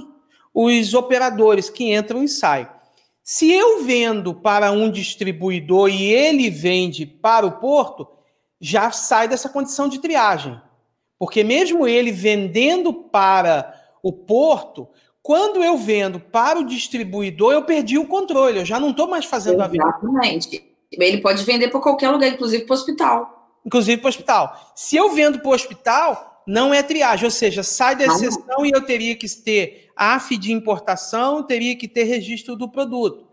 os, 0.54 0.90
os 0.90 0.94
operadores 0.94 1.70
que 1.70 1.94
entram 1.94 2.24
e 2.24 2.28
saem. 2.28 2.68
Se 3.24 3.50
eu 3.50 3.84
vendo 3.84 4.34
para 4.34 4.72
um 4.72 4.92
distribuidor 4.92 5.90
e 5.90 6.04
ele 6.04 6.50
vende 6.50 7.06
para 7.06 7.46
o 7.46 7.54
porto, 7.54 8.08
já 8.60 8.92
sai 8.92 9.30
dessa 9.30 9.48
condição 9.48 9.88
de 9.88 10.00
triagem. 10.00 10.60
Porque 11.18 11.42
mesmo 11.42 11.88
ele 11.88 12.12
vendendo 12.12 12.94
para 12.94 13.82
o 14.02 14.12
porto, 14.12 14.90
quando 15.22 15.64
eu 15.64 15.78
vendo 15.78 16.20
para 16.20 16.60
o 16.60 16.66
distribuidor, 16.66 17.54
eu 17.54 17.64
perdi 17.64 17.98
o 17.98 18.06
controle, 18.06 18.60
eu 18.60 18.66
já 18.66 18.78
não 18.78 18.90
estou 18.90 19.08
mais 19.08 19.24
fazendo 19.24 19.56
Exatamente. 19.56 19.82
a 19.82 19.86
venda. 19.86 19.98
Exatamente. 20.04 20.74
Ele 20.92 21.22
pode 21.22 21.44
vender 21.46 21.70
para 21.70 21.80
qualquer 21.80 22.10
lugar, 22.10 22.28
inclusive 22.28 22.66
para 22.66 22.74
o 22.74 22.78
hospital. 22.78 23.33
Inclusive 23.66 23.98
para 24.02 24.08
o 24.08 24.10
hospital. 24.10 24.74
Se 24.76 24.96
eu 24.96 25.12
vendo 25.12 25.40
para 25.40 25.50
o 25.50 25.54
hospital, 25.54 26.44
não 26.46 26.74
é 26.74 26.84
triagem, 26.84 27.26
ou 27.26 27.32
seja, 27.32 27.64
sai 27.64 27.96
da 27.96 28.06
exceção 28.06 28.44
não. 28.48 28.66
e 28.66 28.72
eu 28.72 28.82
teria 28.86 29.16
que 29.16 29.28
ter 29.30 29.92
AF 29.96 30.38
de 30.38 30.52
importação, 30.52 31.44
teria 31.44 31.76
que 31.76 31.88
ter 31.88 32.04
registro 32.04 32.56
do 32.56 32.70
produto. 32.70 33.28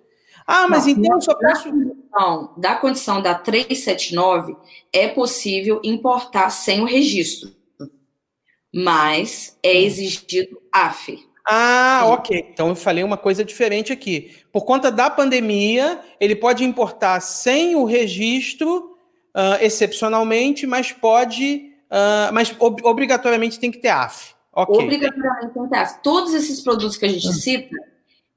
Ah, 0.46 0.66
mas 0.68 0.86
não, 0.86 0.92
então 0.92 1.14
eu 1.16 1.20
só 1.20 1.34
posso. 1.34 1.70
Condição, 1.70 2.54
da 2.56 2.74
condição 2.74 3.22
da 3.22 3.34
379, 3.34 4.56
é 4.92 5.08
possível 5.08 5.80
importar 5.84 6.50
sem 6.50 6.80
o 6.80 6.84
registro. 6.84 7.54
Mas 8.72 9.56
é 9.62 9.72
hum. 9.72 9.82
exigido 9.82 10.60
AF. 10.72 11.30
Ah, 11.48 12.02
ok. 12.06 12.46
Então 12.52 12.68
eu 12.68 12.76
falei 12.76 13.02
uma 13.02 13.16
coisa 13.16 13.44
diferente 13.44 13.92
aqui. 13.92 14.36
Por 14.52 14.64
conta 14.64 14.90
da 14.90 15.10
pandemia, 15.10 16.00
ele 16.20 16.36
pode 16.36 16.64
importar 16.64 17.20
sem 17.20 17.74
o 17.74 17.84
registro, 17.84 18.89
uh, 19.34 19.62
excepcionalmente, 19.62 20.66
mas 20.66 20.92
pode. 20.92 21.70
Uh, 21.90 22.32
mas 22.32 22.54
ob 22.58 22.80
obrigatoriamente 22.84 23.58
tem 23.58 23.70
que 23.70 23.78
ter 23.78 23.88
AF. 23.88 24.34
Okay. 24.52 24.84
Obrigatoriamente 24.84 25.54
tem 25.54 25.62
que 25.64 25.70
ter 25.70 25.76
AF. 25.76 26.02
Todos 26.02 26.34
esses 26.34 26.60
produtos 26.60 26.96
que 26.96 27.06
a 27.06 27.08
gente 27.08 27.28
hum. 27.28 27.32
cita 27.32 27.76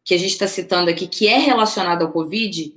que 0.06 0.14
a 0.14 0.18
gente 0.18 0.32
está 0.32 0.48
citando 0.48 0.90
aqui, 0.90 1.08
que 1.08 1.28
é 1.28 1.38
relacionado 1.38 2.02
ao 2.02 2.12
Covid, 2.12 2.76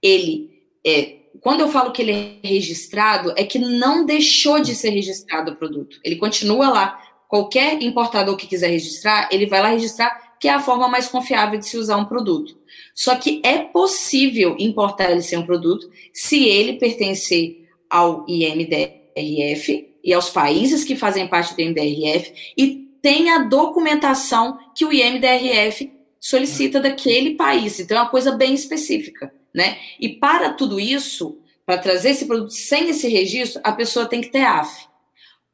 ele 0.00 0.58
é, 0.86 1.18
quando 1.40 1.60
eu 1.60 1.68
falo 1.68 1.92
que 1.92 2.02
ele 2.02 2.12
é 2.42 2.46
registrado, 2.46 3.32
é 3.36 3.44
que 3.44 3.58
não 3.58 4.04
deixou 4.04 4.60
de 4.60 4.74
ser 4.74 4.90
registrado 4.90 5.52
o 5.52 5.56
produto. 5.56 6.00
Ele 6.04 6.16
continua 6.16 6.68
lá. 6.68 7.00
Qualquer 7.28 7.82
importador 7.82 8.36
que 8.36 8.46
quiser 8.46 8.68
registrar, 8.68 9.28
ele 9.30 9.46
vai 9.46 9.60
lá 9.60 9.68
registrar, 9.68 10.36
que 10.40 10.48
é 10.48 10.52
a 10.52 10.60
forma 10.60 10.88
mais 10.88 11.08
confiável 11.08 11.58
de 11.58 11.66
se 11.66 11.76
usar 11.76 11.96
um 11.96 12.06
produto. 12.06 12.56
Só 12.94 13.14
que 13.16 13.42
é 13.44 13.58
possível 13.58 14.56
importar 14.58 15.10
ele 15.10 15.22
sem 15.22 15.38
um 15.38 15.46
produto 15.46 15.90
se 16.12 16.44
ele 16.48 16.74
pertencer 16.74 17.57
ao 17.90 18.24
IMDRF 18.28 19.88
e 20.04 20.12
aos 20.12 20.30
países 20.30 20.84
que 20.84 20.96
fazem 20.96 21.26
parte 21.26 21.54
do 21.54 21.60
IMDRF 21.60 22.52
e 22.56 22.88
tem 23.00 23.30
a 23.30 23.38
documentação 23.38 24.58
que 24.74 24.84
o 24.84 24.92
IMDRF 24.92 25.92
solicita 26.20 26.80
daquele 26.80 27.34
país. 27.34 27.78
Então 27.78 27.96
é 27.96 28.00
uma 28.00 28.10
coisa 28.10 28.32
bem 28.32 28.54
específica, 28.54 29.32
né? 29.54 29.78
E 30.00 30.08
para 30.08 30.52
tudo 30.52 30.80
isso, 30.80 31.38
para 31.64 31.78
trazer 31.78 32.10
esse 32.10 32.26
produto 32.26 32.52
sem 32.52 32.88
esse 32.90 33.08
registro, 33.08 33.60
a 33.64 33.72
pessoa 33.72 34.06
tem 34.06 34.20
que 34.20 34.30
ter 34.30 34.44
AF. 34.44 34.86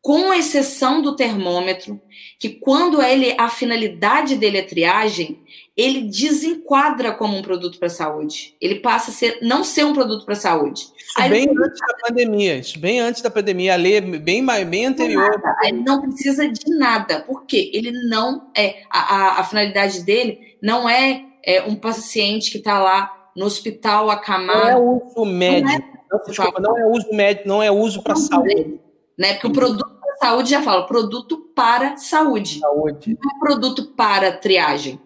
Com 0.00 0.34
exceção 0.34 1.00
do 1.00 1.16
termômetro, 1.16 2.00
que 2.38 2.50
quando 2.50 3.00
ele 3.02 3.34
a 3.38 3.48
finalidade 3.48 4.36
dele 4.36 4.58
é 4.58 4.62
triagem, 4.62 5.40
ele 5.76 6.02
desenquadra 6.02 7.12
como 7.12 7.36
um 7.36 7.42
produto 7.42 7.78
para 7.78 7.88
a 7.88 7.90
saúde. 7.90 8.56
Ele 8.60 8.76
passa 8.76 9.10
a 9.10 9.14
ser 9.14 9.38
não 9.42 9.64
ser 9.64 9.84
um 9.84 9.92
produto 9.92 10.24
para 10.24 10.34
a 10.34 10.36
saúde. 10.36 10.82
Isso 10.82 11.14
Aí 11.16 11.30
bem 11.30 11.48
ele... 11.48 11.64
antes 11.64 11.80
da 11.80 11.94
pandemia, 12.06 12.56
isso 12.56 12.78
bem 12.78 13.00
antes 13.00 13.22
da 13.22 13.30
pandemia, 13.30 13.74
a 13.74 13.76
lei 13.76 13.96
é 13.96 14.00
bem, 14.00 14.44
bem 14.66 14.86
anterior. 14.86 15.40
Ele 15.62 15.82
não 15.82 16.00
precisa 16.00 16.48
de 16.48 16.76
nada, 16.78 17.20
porque 17.26 17.70
ele 17.74 17.90
não 18.08 18.50
é 18.56 18.82
a, 18.88 19.16
a, 19.16 19.40
a 19.40 19.44
finalidade 19.44 20.04
dele 20.04 20.56
não 20.62 20.88
é, 20.88 21.24
é 21.44 21.62
um 21.62 21.74
paciente 21.74 22.50
que 22.50 22.58
está 22.58 22.78
lá 22.78 23.30
no 23.36 23.44
hospital 23.44 24.10
acamado. 24.10 24.60
Não 24.60 24.68
é 24.68 24.76
uso 24.78 25.24
médico. 25.24 25.68
Não 26.10 26.18
é, 26.18 26.24
Desculpa, 26.24 26.60
não 26.60 26.78
é 26.78 26.86
uso 26.86 27.12
médico, 27.12 27.48
não 27.48 27.62
é 27.62 27.70
uso 27.70 28.00
para 28.02 28.14
saúde. 28.14 28.80
Né? 29.18 29.34
Porque 29.34 29.48
o 29.48 29.52
produto 29.52 29.98
para 30.00 30.28
saúde 30.28 30.50
já 30.50 30.62
fala, 30.62 30.86
produto 30.86 31.38
para 31.54 31.96
saúde. 31.96 32.60
Saúde. 32.60 33.18
Não 33.20 33.30
é 33.30 33.38
produto 33.40 33.92
para 33.96 34.32
triagem. 34.32 35.00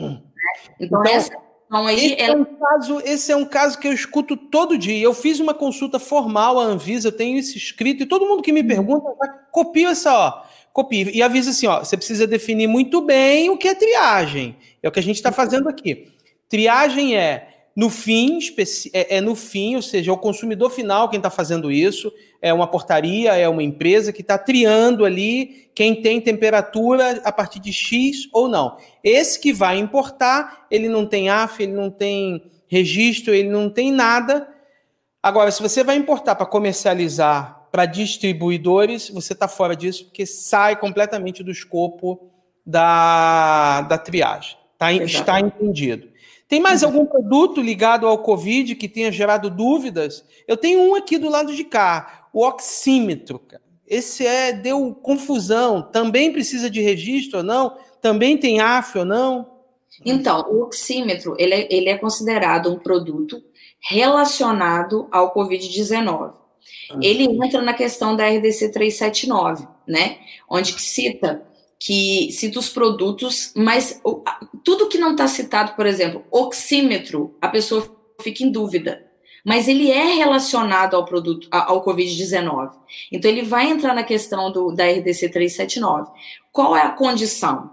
Hum. 0.00 0.20
Então, 0.80 1.02
então, 1.02 1.04
essa 1.04 1.32
aí 1.72 2.14
esse, 2.14 2.20
é 2.20 2.34
um 2.34 2.44
caso, 2.44 3.00
esse 3.04 3.32
é 3.32 3.36
um 3.36 3.44
caso 3.44 3.78
que 3.78 3.86
eu 3.86 3.92
escuto 3.92 4.36
todo 4.36 4.76
dia. 4.76 5.00
Eu 5.00 5.14
fiz 5.14 5.38
uma 5.38 5.54
consulta 5.54 5.98
formal 5.98 6.58
à 6.58 6.64
Anvisa, 6.64 7.08
eu 7.08 7.12
tenho 7.12 7.38
isso 7.38 7.56
escrito, 7.56 8.02
e 8.02 8.06
todo 8.06 8.26
mundo 8.26 8.42
que 8.42 8.52
me 8.52 8.64
pergunta, 8.64 9.06
copia 9.52 9.90
essa, 9.90 10.12
ó 10.12 10.50
copie 10.72 11.10
e 11.12 11.22
avisa 11.22 11.50
assim, 11.50 11.66
ó, 11.66 11.80
você 11.80 11.96
precisa 11.96 12.26
definir 12.26 12.66
muito 12.66 13.00
bem 13.00 13.50
o 13.50 13.56
que 13.56 13.68
é 13.68 13.74
triagem. 13.74 14.56
É 14.82 14.88
o 14.88 14.92
que 14.92 14.98
a 14.98 15.02
gente 15.02 15.16
está 15.16 15.32
fazendo 15.32 15.68
aqui. 15.68 16.08
Triagem 16.48 17.16
é 17.16 17.59
no 17.74 17.88
fim, 17.88 18.38
é, 18.92 19.16
é, 19.16 19.20
no 19.20 19.34
fim, 19.34 19.76
ou 19.76 19.82
seja, 19.82 20.10
é 20.10 20.14
o 20.14 20.18
consumidor 20.18 20.70
final 20.70 21.08
quem 21.08 21.18
está 21.18 21.30
fazendo 21.30 21.70
isso, 21.70 22.12
é 22.42 22.52
uma 22.52 22.66
portaria, 22.66 23.36
é 23.36 23.48
uma 23.48 23.62
empresa 23.62 24.12
que 24.12 24.22
está 24.22 24.36
triando 24.36 25.04
ali 25.04 25.70
quem 25.74 26.02
tem 26.02 26.20
temperatura 26.20 27.20
a 27.24 27.32
partir 27.32 27.60
de 27.60 27.72
X 27.72 28.28
ou 28.32 28.48
não. 28.48 28.76
Esse 29.04 29.38
que 29.38 29.52
vai 29.52 29.78
importar, 29.78 30.66
ele 30.70 30.88
não 30.88 31.06
tem 31.06 31.30
AF, 31.30 31.62
ele 31.62 31.72
não 31.72 31.90
tem 31.90 32.42
registro, 32.66 33.34
ele 33.34 33.48
não 33.48 33.70
tem 33.70 33.92
nada. 33.92 34.48
Agora, 35.22 35.50
se 35.50 35.62
você 35.62 35.84
vai 35.84 35.96
importar 35.96 36.34
para 36.34 36.46
comercializar 36.46 37.68
para 37.70 37.86
distribuidores, 37.86 39.10
você 39.10 39.32
está 39.32 39.46
fora 39.46 39.76
disso, 39.76 40.06
porque 40.06 40.26
sai 40.26 40.76
completamente 40.76 41.44
do 41.44 41.50
escopo 41.50 42.30
da, 42.66 43.82
da 43.82 43.96
triagem. 43.96 44.56
Tá, 44.76 44.92
está 44.92 45.40
entendido. 45.40 46.08
Tem 46.50 46.58
mais 46.58 46.82
algum 46.82 47.06
produto 47.06 47.60
ligado 47.60 48.08
ao 48.08 48.18
Covid 48.18 48.74
que 48.74 48.88
tenha 48.88 49.12
gerado 49.12 49.48
dúvidas? 49.48 50.24
Eu 50.48 50.56
tenho 50.56 50.80
um 50.80 50.96
aqui 50.96 51.16
do 51.16 51.30
lado 51.30 51.54
de 51.54 51.62
cá, 51.62 52.28
o 52.32 52.44
oxímetro. 52.44 53.38
Cara. 53.38 53.62
Esse 53.86 54.26
é 54.26 54.52
deu 54.52 54.92
confusão. 54.92 55.80
Também 55.80 56.32
precisa 56.32 56.68
de 56.68 56.80
registro 56.80 57.38
ou 57.38 57.44
não? 57.44 57.76
Também 58.02 58.36
tem 58.36 58.60
AF 58.60 58.98
ou 58.98 59.04
não? 59.04 59.48
Então, 60.04 60.44
o 60.50 60.62
oxímetro 60.62 61.36
ele 61.38 61.54
é, 61.54 61.68
ele 61.70 61.88
é 61.88 61.96
considerado 61.96 62.68
um 62.68 62.80
produto 62.80 63.40
relacionado 63.78 65.06
ao 65.12 65.32
Covid-19. 65.32 66.32
Ele 67.00 67.24
entra 67.24 67.62
na 67.62 67.74
questão 67.74 68.16
da 68.16 68.28
RDC 68.28 68.70
379, 68.70 69.68
né? 69.86 70.18
Onde 70.48 70.74
que 70.74 70.82
cita 70.82 71.44
que 71.80 72.30
cita 72.32 72.58
os 72.58 72.68
produtos, 72.68 73.54
mas 73.56 74.02
tudo 74.62 74.88
que 74.88 74.98
não 74.98 75.12
está 75.12 75.26
citado, 75.26 75.74
por 75.74 75.86
exemplo, 75.86 76.22
oxímetro, 76.30 77.34
a 77.40 77.48
pessoa 77.48 77.96
fica 78.20 78.44
em 78.44 78.52
dúvida. 78.52 79.06
Mas 79.42 79.66
ele 79.66 79.90
é 79.90 80.12
relacionado 80.12 80.94
ao 80.94 81.06
produto, 81.06 81.48
ao 81.50 81.82
Covid-19. 81.82 82.72
Então, 83.10 83.30
ele 83.30 83.42
vai 83.42 83.70
entrar 83.70 83.94
na 83.94 84.04
questão 84.04 84.52
do, 84.52 84.70
da 84.70 84.84
RDC 84.84 85.30
379. 85.30 86.10
Qual 86.52 86.76
é 86.76 86.82
a 86.82 86.90
condição? 86.90 87.70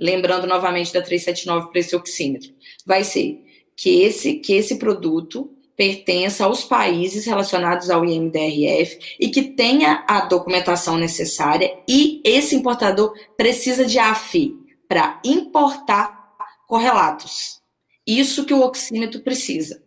Lembrando 0.00 0.46
novamente 0.46 0.94
da 0.94 1.02
379 1.02 1.70
para 1.70 1.80
esse 1.80 1.94
oxímetro. 1.94 2.50
Vai 2.86 3.04
ser 3.04 3.44
que 3.76 4.02
esse, 4.02 4.36
que 4.36 4.54
esse 4.54 4.78
produto 4.78 5.53
pertença 5.76 6.44
aos 6.44 6.64
países 6.64 7.26
relacionados 7.26 7.90
ao 7.90 8.04
IMDRF 8.04 9.16
e 9.18 9.28
que 9.28 9.42
tenha 9.42 10.04
a 10.06 10.20
documentação 10.20 10.96
necessária 10.96 11.76
e 11.88 12.20
esse 12.24 12.54
importador 12.54 13.12
precisa 13.36 13.84
de 13.84 13.98
AFI 13.98 14.54
para 14.88 15.20
importar 15.24 16.32
correlatos. 16.66 17.60
Isso 18.06 18.44
que 18.44 18.54
o 18.54 18.60
oxímetro 18.60 19.20
precisa. 19.20 19.82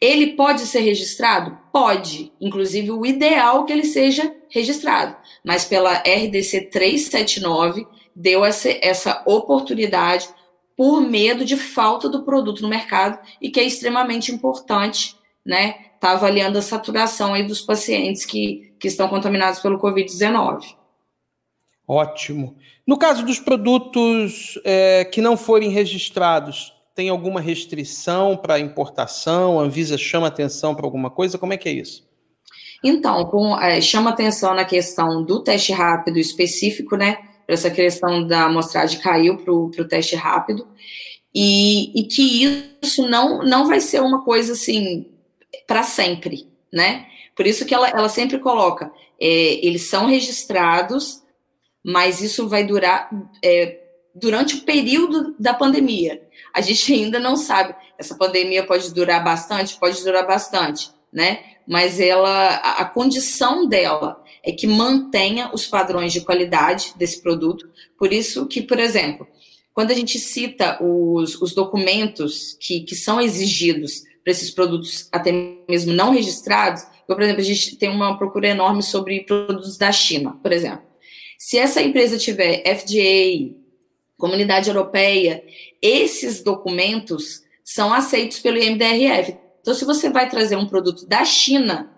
Ele 0.00 0.34
pode 0.34 0.62
ser 0.62 0.80
registrado? 0.80 1.56
Pode. 1.72 2.32
Inclusive, 2.40 2.90
o 2.90 3.06
ideal 3.06 3.62
é 3.62 3.66
que 3.66 3.72
ele 3.72 3.84
seja 3.84 4.34
registrado. 4.48 5.16
Mas 5.44 5.64
pela 5.64 5.94
RDC 5.94 6.70
379, 6.70 7.86
deu 8.14 8.44
essa, 8.44 8.68
essa 8.82 9.22
oportunidade 9.24 10.28
por 10.76 11.00
medo 11.00 11.44
de 11.44 11.56
falta 11.56 12.08
do 12.08 12.24
produto 12.24 12.62
no 12.62 12.68
mercado 12.68 13.18
e 13.40 13.50
que 13.50 13.60
é 13.60 13.64
extremamente 13.64 14.32
importante 14.32 15.16
né, 15.44 15.74
tá 16.00 16.12
avaliando 16.12 16.58
a 16.58 16.62
saturação 16.62 17.34
aí 17.34 17.46
dos 17.46 17.60
pacientes 17.60 18.24
que, 18.24 18.74
que 18.78 18.88
estão 18.88 19.08
contaminados 19.08 19.60
pelo 19.60 19.78
Covid-19. 19.78 20.62
Ótimo. 21.86 22.56
No 22.86 22.96
caso 22.96 23.24
dos 23.24 23.38
produtos 23.38 24.58
é, 24.64 25.04
que 25.04 25.20
não 25.20 25.36
forem 25.36 25.70
registrados, 25.70 26.72
tem 26.94 27.08
alguma 27.08 27.40
restrição 27.40 28.36
para 28.36 28.58
importação? 28.58 29.58
A 29.58 29.62
Anvisa 29.62 29.96
chama 29.98 30.26
atenção 30.26 30.74
para 30.74 30.86
alguma 30.86 31.10
coisa? 31.10 31.38
Como 31.38 31.52
é 31.52 31.56
que 31.56 31.68
é 31.68 31.72
isso? 31.72 32.06
Então, 32.82 33.24
com, 33.26 33.58
é, 33.60 33.80
chama 33.80 34.10
atenção 34.10 34.54
na 34.54 34.64
questão 34.64 35.24
do 35.24 35.42
teste 35.42 35.72
rápido 35.72 36.18
específico, 36.18 36.96
né? 36.96 37.18
Essa 37.46 37.70
questão 37.70 38.26
da 38.26 38.44
amostragem 38.44 39.00
caiu 39.00 39.36
para 39.36 39.52
o 39.52 39.70
teste 39.88 40.16
rápido. 40.16 40.66
E, 41.34 41.98
e 41.98 42.04
que 42.04 42.76
isso 42.82 43.08
não, 43.08 43.38
não 43.42 43.66
vai 43.66 43.80
ser 43.80 44.00
uma 44.02 44.22
coisa 44.22 44.52
assim 44.52 45.11
para 45.72 45.84
sempre, 45.84 46.46
né? 46.70 47.06
Por 47.34 47.46
isso 47.46 47.64
que 47.64 47.74
ela, 47.74 47.88
ela 47.88 48.10
sempre 48.10 48.38
coloca, 48.38 48.92
é, 49.18 49.66
eles 49.66 49.88
são 49.88 50.04
registrados, 50.04 51.22
mas 51.82 52.20
isso 52.20 52.46
vai 52.46 52.62
durar 52.62 53.08
é, 53.42 53.80
durante 54.14 54.56
o 54.56 54.60
período 54.64 55.34
da 55.38 55.54
pandemia. 55.54 56.22
A 56.52 56.60
gente 56.60 56.92
ainda 56.92 57.18
não 57.18 57.36
sabe. 57.36 57.74
Essa 57.98 58.14
pandemia 58.16 58.66
pode 58.66 58.92
durar 58.92 59.24
bastante, 59.24 59.78
pode 59.78 60.04
durar 60.04 60.26
bastante, 60.26 60.90
né? 61.10 61.42
Mas 61.66 61.98
ela, 61.98 62.56
a, 62.56 62.82
a 62.82 62.84
condição 62.84 63.66
dela 63.66 64.22
é 64.44 64.52
que 64.52 64.66
mantenha 64.66 65.50
os 65.54 65.66
padrões 65.66 66.12
de 66.12 66.20
qualidade 66.20 66.92
desse 66.96 67.22
produto. 67.22 67.66
Por 67.98 68.12
isso 68.12 68.44
que, 68.46 68.60
por 68.60 68.78
exemplo, 68.78 69.26
quando 69.72 69.90
a 69.90 69.94
gente 69.94 70.18
cita 70.18 70.76
os, 70.84 71.40
os 71.40 71.54
documentos 71.54 72.58
que, 72.60 72.80
que 72.80 72.94
são 72.94 73.18
exigidos 73.18 74.02
para 74.22 74.30
esses 74.30 74.50
produtos 74.50 75.08
até 75.10 75.32
mesmo 75.68 75.92
não 75.92 76.12
registrados, 76.12 76.84
por 77.14 77.22
exemplo, 77.22 77.40
a 77.40 77.44
gente 77.44 77.76
tem 77.76 77.88
uma 77.88 78.16
procura 78.16 78.48
enorme 78.48 78.82
sobre 78.82 79.20
produtos 79.20 79.76
da 79.76 79.92
China, 79.92 80.38
por 80.42 80.52
exemplo. 80.52 80.82
Se 81.38 81.58
essa 81.58 81.82
empresa 81.82 82.16
tiver 82.16 82.62
FDA, 82.64 83.54
Comunidade 84.16 84.68
Europeia, 84.68 85.44
esses 85.80 86.42
documentos 86.42 87.42
são 87.64 87.92
aceitos 87.92 88.38
pelo 88.38 88.58
IMDRF. 88.58 89.36
Então, 89.60 89.74
se 89.74 89.84
você 89.84 90.10
vai 90.10 90.28
trazer 90.28 90.56
um 90.56 90.66
produto 90.66 91.06
da 91.06 91.24
China, 91.24 91.90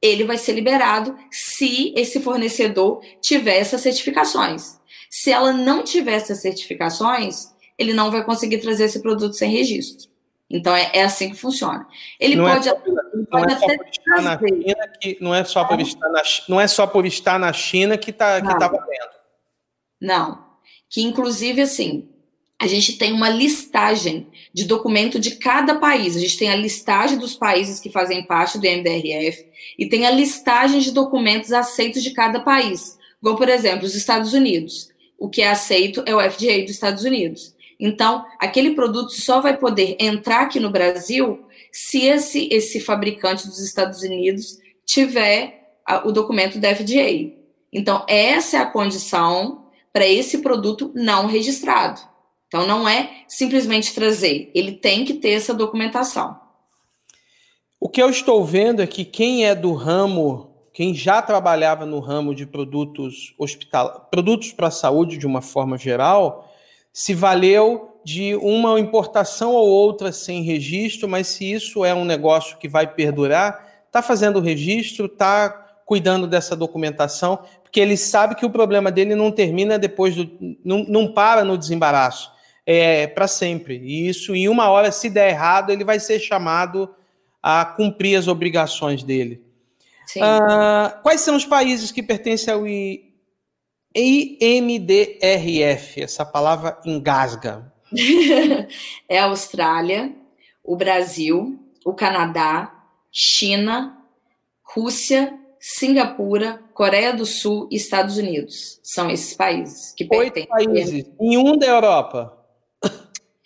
ele 0.00 0.24
vai 0.24 0.38
ser 0.38 0.52
liberado 0.52 1.16
se 1.30 1.92
esse 1.96 2.20
fornecedor 2.20 3.00
tiver 3.20 3.56
essas 3.56 3.80
certificações. 3.80 4.78
Se 5.10 5.30
ela 5.30 5.52
não 5.52 5.82
tiver 5.82 6.14
essas 6.14 6.40
certificações, 6.40 7.48
ele 7.78 7.92
não 7.92 8.10
vai 8.10 8.24
conseguir 8.24 8.58
trazer 8.58 8.84
esse 8.84 9.02
produto 9.02 9.34
sem 9.34 9.50
registro. 9.50 10.08
Então 10.48 10.74
é, 10.74 10.90
é, 10.92 11.02
assim 11.02 11.30
que 11.30 11.36
funciona. 11.36 11.86
Ele 12.20 12.36
não 12.36 12.44
pode, 12.44 12.68
é, 12.68 12.72
ele 12.72 13.26
pode 13.26 13.46
não 13.46 13.50
é 13.50 13.54
até 13.54 13.90
estar 13.90 14.22
na 14.22 14.38
China 14.38 14.88
que 15.00 15.18
não 15.20 15.34
é 15.34 15.44
só 15.44 15.64
por 15.64 15.80
estar 15.80 16.08
na 16.08 16.22
não 16.48 16.60
é 16.60 16.68
só 16.68 16.86
por 16.86 17.04
estar 17.04 17.38
na 17.38 17.52
China 17.52 17.98
que 17.98 18.10
está 18.10 18.40
que 18.40 18.58
tá 18.58 18.68
valendo. 18.68 19.10
Não, 20.00 20.44
que 20.88 21.02
inclusive 21.02 21.62
assim 21.62 22.08
a 22.58 22.66
gente 22.66 22.96
tem 22.96 23.12
uma 23.12 23.28
listagem 23.28 24.28
de 24.52 24.64
documento 24.64 25.18
de 25.18 25.32
cada 25.32 25.74
país. 25.74 26.16
A 26.16 26.20
gente 26.20 26.38
tem 26.38 26.48
a 26.48 26.56
listagem 26.56 27.18
dos 27.18 27.34
países 27.34 27.78
que 27.78 27.90
fazem 27.90 28.24
parte 28.24 28.58
do 28.58 28.66
MDRF 28.66 29.46
e 29.78 29.86
tem 29.86 30.06
a 30.06 30.10
listagem 30.10 30.80
de 30.80 30.90
documentos 30.90 31.52
aceitos 31.52 32.02
de 32.02 32.12
cada 32.12 32.40
país. 32.40 32.96
Como, 33.20 33.36
por 33.36 33.48
exemplo, 33.48 33.84
os 33.84 33.94
Estados 33.94 34.32
Unidos. 34.32 34.88
O 35.18 35.28
que 35.28 35.42
é 35.42 35.50
aceito 35.50 36.02
é 36.06 36.14
o 36.14 36.30
FDA 36.30 36.62
dos 36.62 36.70
Estados 36.70 37.04
Unidos. 37.04 37.54
Então, 37.78 38.24
aquele 38.38 38.74
produto 38.74 39.10
só 39.10 39.40
vai 39.40 39.56
poder 39.56 39.96
entrar 40.00 40.42
aqui 40.42 40.58
no 40.58 40.70
Brasil 40.70 41.46
se 41.70 42.04
esse, 42.06 42.48
esse 42.50 42.80
fabricante 42.80 43.46
dos 43.46 43.58
Estados 43.60 44.02
Unidos 44.02 44.58
tiver 44.84 45.78
a, 45.86 46.06
o 46.06 46.12
documento 46.12 46.58
da 46.58 46.74
FDA. 46.74 47.34
Então, 47.72 48.04
essa 48.08 48.56
é 48.56 48.60
a 48.60 48.66
condição 48.66 49.66
para 49.92 50.06
esse 50.06 50.38
produto 50.38 50.90
não 50.94 51.26
registrado. 51.26 52.00
Então, 52.48 52.66
não 52.66 52.88
é 52.88 53.24
simplesmente 53.28 53.94
trazer, 53.94 54.50
ele 54.54 54.72
tem 54.72 55.04
que 55.04 55.14
ter 55.14 55.30
essa 55.30 55.52
documentação. 55.52 56.38
O 57.78 57.88
que 57.88 58.02
eu 58.02 58.08
estou 58.08 58.44
vendo 58.44 58.80
é 58.80 58.86
que 58.86 59.04
quem 59.04 59.46
é 59.46 59.54
do 59.54 59.74
ramo, 59.74 60.50
quem 60.72 60.94
já 60.94 61.20
trabalhava 61.20 61.84
no 61.84 62.00
ramo 62.00 62.34
de 62.34 62.46
produtos 62.46 63.34
hospital, 63.38 64.08
produtos 64.10 64.52
para 64.52 64.68
a 64.68 64.70
saúde 64.70 65.18
de 65.18 65.26
uma 65.26 65.42
forma 65.42 65.76
geral, 65.76 66.50
se 66.96 67.12
valeu 67.12 68.00
de 68.02 68.34
uma 68.36 68.80
importação 68.80 69.52
ou 69.52 69.68
outra 69.68 70.10
sem 70.12 70.42
registro, 70.42 71.06
mas 71.06 71.26
se 71.26 71.52
isso 71.52 71.84
é 71.84 71.94
um 71.94 72.06
negócio 72.06 72.56
que 72.56 72.66
vai 72.66 72.86
perdurar, 72.86 73.82
está 73.86 74.00
fazendo 74.00 74.38
o 74.38 74.40
registro, 74.40 75.04
está 75.04 75.50
cuidando 75.84 76.26
dessa 76.26 76.56
documentação, 76.56 77.40
porque 77.62 77.80
ele 77.80 77.98
sabe 77.98 78.34
que 78.34 78.46
o 78.46 78.50
problema 78.50 78.90
dele 78.90 79.14
não 79.14 79.30
termina 79.30 79.78
depois 79.78 80.16
do. 80.16 80.26
não, 80.64 80.84
não 80.84 81.12
para 81.12 81.44
no 81.44 81.58
desembaraço. 81.58 82.32
É 82.64 83.06
para 83.06 83.28
sempre. 83.28 83.76
E 83.76 84.08
isso, 84.08 84.34
em 84.34 84.48
uma 84.48 84.70
hora, 84.70 84.90
se 84.90 85.10
der 85.10 85.28
errado, 85.28 85.70
ele 85.70 85.84
vai 85.84 86.00
ser 86.00 86.18
chamado 86.18 86.88
a 87.42 87.62
cumprir 87.62 88.16
as 88.16 88.26
obrigações 88.26 89.02
dele. 89.02 89.42
Ah, 90.18 90.98
quais 91.02 91.20
são 91.20 91.36
os 91.36 91.44
países 91.44 91.92
que 91.92 92.02
pertencem 92.02 92.54
ao 92.54 92.66
IMDRF, 93.98 96.02
essa 96.02 96.24
palavra 96.24 96.78
engasga. 96.84 97.72
é 99.08 99.18
a 99.18 99.24
Austrália, 99.24 100.14
o 100.62 100.76
Brasil, 100.76 101.58
o 101.84 101.94
Canadá, 101.94 102.74
China, 103.10 103.96
Rússia, 104.62 105.32
Singapura, 105.58 106.62
Coreia 106.74 107.14
do 107.14 107.24
Sul 107.24 107.68
e 107.70 107.76
Estados 107.76 108.18
Unidos. 108.18 108.78
São 108.82 109.10
esses 109.10 109.34
países 109.34 109.94
que 109.96 110.06
Oito 110.12 110.46
países, 110.46 111.06
em 111.18 111.38
um 111.38 111.56
da 111.56 111.66
Europa. 111.66 112.36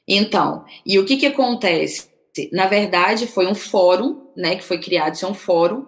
Então, 0.09 0.65
e 0.85 0.99
o 0.99 1.05
que, 1.05 1.17
que 1.17 1.27
acontece? 1.27 2.11
Na 2.53 2.67
verdade, 2.67 3.29
foi 3.29 3.47
um 3.47 3.55
fórum, 3.55 4.27
né, 4.37 4.57
que 4.57 4.65
foi 4.65 4.81
criado, 4.81 5.15
isso 5.15 5.25
é 5.25 5.29
um 5.29 5.35
fórum, 5.35 5.87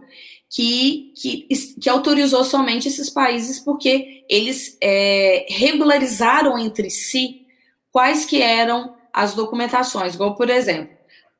que, 0.52 1.14
que, 1.16 1.48
que 1.80 1.88
autorizou 1.88 2.44
somente 2.44 2.86
esses 2.86 3.08
países 3.08 3.58
porque 3.58 4.22
eles 4.28 4.76
é, 4.82 5.46
regularizaram 5.48 6.58
entre 6.58 6.90
si 6.90 7.46
quais 7.90 8.26
que 8.26 8.42
eram 8.42 8.94
as 9.10 9.34
documentações, 9.34 10.14
igual, 10.14 10.36
por 10.36 10.50
exemplo, 10.50 10.94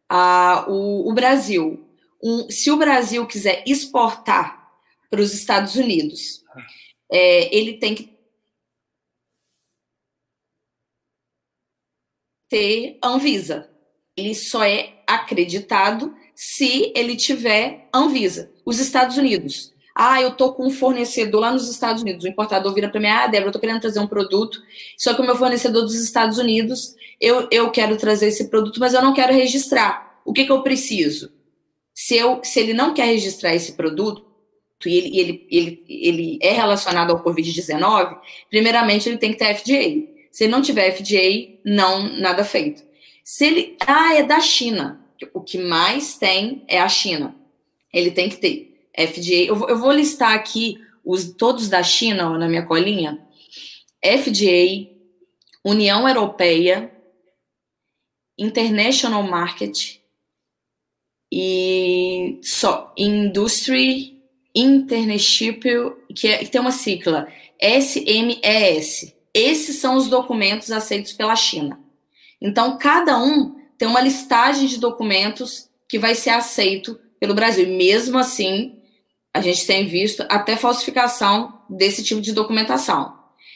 a, 0.08 0.64
o, 0.66 1.10
o 1.10 1.12
Brasil. 1.12 1.86
Um, 2.22 2.50
se 2.50 2.70
o 2.70 2.76
Brasil 2.78 3.26
quiser 3.26 3.62
exportar 3.66 4.70
para 5.10 5.20
os 5.20 5.34
Estados 5.34 5.74
Unidos, 5.74 6.42
é, 7.10 7.54
ele 7.54 7.74
tem 7.74 7.94
que 7.94 8.16
ter 12.48 12.98
Anvisa, 13.04 13.70
ele 14.16 14.34
só 14.34 14.64
é 14.64 15.02
acreditado 15.06 16.14
se 16.34 16.92
ele 16.94 17.14
tiver 17.14 17.90
Anvisa. 17.94 18.51
Os 18.64 18.78
Estados 18.78 19.16
Unidos. 19.16 19.72
Ah, 19.94 20.22
eu 20.22 20.32
tô 20.32 20.52
com 20.52 20.66
um 20.66 20.70
fornecedor 20.70 21.40
lá 21.40 21.52
nos 21.52 21.68
Estados 21.68 22.02
Unidos. 22.02 22.24
O 22.24 22.28
importador 22.28 22.72
vira 22.72 22.88
para 22.88 23.00
mim, 23.00 23.08
ah, 23.08 23.26
Débora, 23.26 23.48
eu 23.48 23.52
tô 23.52 23.58
querendo 23.58 23.80
trazer 23.80 24.00
um 24.00 24.06
produto, 24.06 24.62
só 24.96 25.12
que 25.12 25.20
o 25.20 25.24
meu 25.24 25.36
fornecedor 25.36 25.82
dos 25.82 25.94
Estados 25.94 26.38
Unidos, 26.38 26.94
eu, 27.20 27.46
eu 27.50 27.70
quero 27.70 27.96
trazer 27.96 28.28
esse 28.28 28.48
produto, 28.48 28.80
mas 28.80 28.94
eu 28.94 29.02
não 29.02 29.12
quero 29.12 29.34
registrar. 29.34 30.20
O 30.24 30.32
que, 30.32 30.46
que 30.46 30.52
eu 30.52 30.62
preciso? 30.62 31.30
Se, 31.94 32.16
eu, 32.16 32.40
se 32.42 32.58
ele 32.60 32.72
não 32.72 32.94
quer 32.94 33.06
registrar 33.06 33.54
esse 33.54 33.72
produto, 33.72 34.32
e 34.86 34.96
ele, 34.96 35.16
ele, 35.16 35.46
ele, 35.50 35.84
ele 35.88 36.38
é 36.42 36.52
relacionado 36.52 37.10
ao 37.10 37.22
Covid-19, 37.22 38.18
primeiramente 38.50 39.08
ele 39.08 39.18
tem 39.18 39.32
que 39.32 39.38
ter 39.38 39.54
FDA. 39.54 40.12
Se 40.30 40.44
ele 40.44 40.52
não 40.52 40.62
tiver 40.62 40.90
FDA, 40.90 41.60
não, 41.64 42.18
nada 42.18 42.44
feito. 42.44 42.82
Se 43.22 43.44
ele. 43.44 43.76
Ah, 43.86 44.14
é 44.14 44.22
da 44.22 44.40
China. 44.40 45.00
O 45.32 45.40
que 45.40 45.58
mais 45.58 46.16
tem 46.16 46.64
é 46.66 46.80
a 46.80 46.88
China. 46.88 47.36
Ele 47.92 48.10
tem 48.10 48.28
que 48.28 48.36
ter 48.36 48.86
FDA. 48.96 49.44
Eu, 49.46 49.68
eu 49.68 49.78
vou 49.78 49.92
listar 49.92 50.34
aqui 50.34 50.78
os 51.04 51.32
todos 51.32 51.68
da 51.68 51.82
China 51.82 52.38
na 52.38 52.48
minha 52.48 52.64
colinha. 52.64 53.26
FDA, 54.04 54.90
União 55.64 56.08
Europeia, 56.08 56.92
International 58.38 59.22
Market 59.22 60.00
e 61.30 62.40
só 62.42 62.92
Industry 62.96 64.20
Internship, 64.54 65.62
que, 66.14 66.28
é, 66.28 66.38
que 66.38 66.50
tem 66.50 66.60
uma 66.60 66.72
sigla 66.72 67.28
SMES. 67.60 69.14
Esses 69.32 69.76
são 69.76 69.96
os 69.96 70.08
documentos 70.08 70.70
aceitos 70.70 71.12
pela 71.12 71.36
China. 71.36 71.80
Então, 72.40 72.76
cada 72.76 73.18
um 73.18 73.54
tem 73.78 73.88
uma 73.88 74.00
listagem 74.00 74.66
de 74.66 74.78
documentos 74.78 75.70
que 75.88 75.98
vai 75.98 76.14
ser 76.14 76.30
aceito 76.30 76.98
pelo 77.22 77.34
Brasil. 77.34 77.68
Mesmo 77.68 78.18
assim, 78.18 78.80
a 79.32 79.40
gente 79.40 79.64
tem 79.64 79.86
visto 79.86 80.26
até 80.28 80.56
falsificação 80.56 81.56
desse 81.70 82.02
tipo 82.02 82.20
de 82.20 82.32
documentação. 82.32 83.14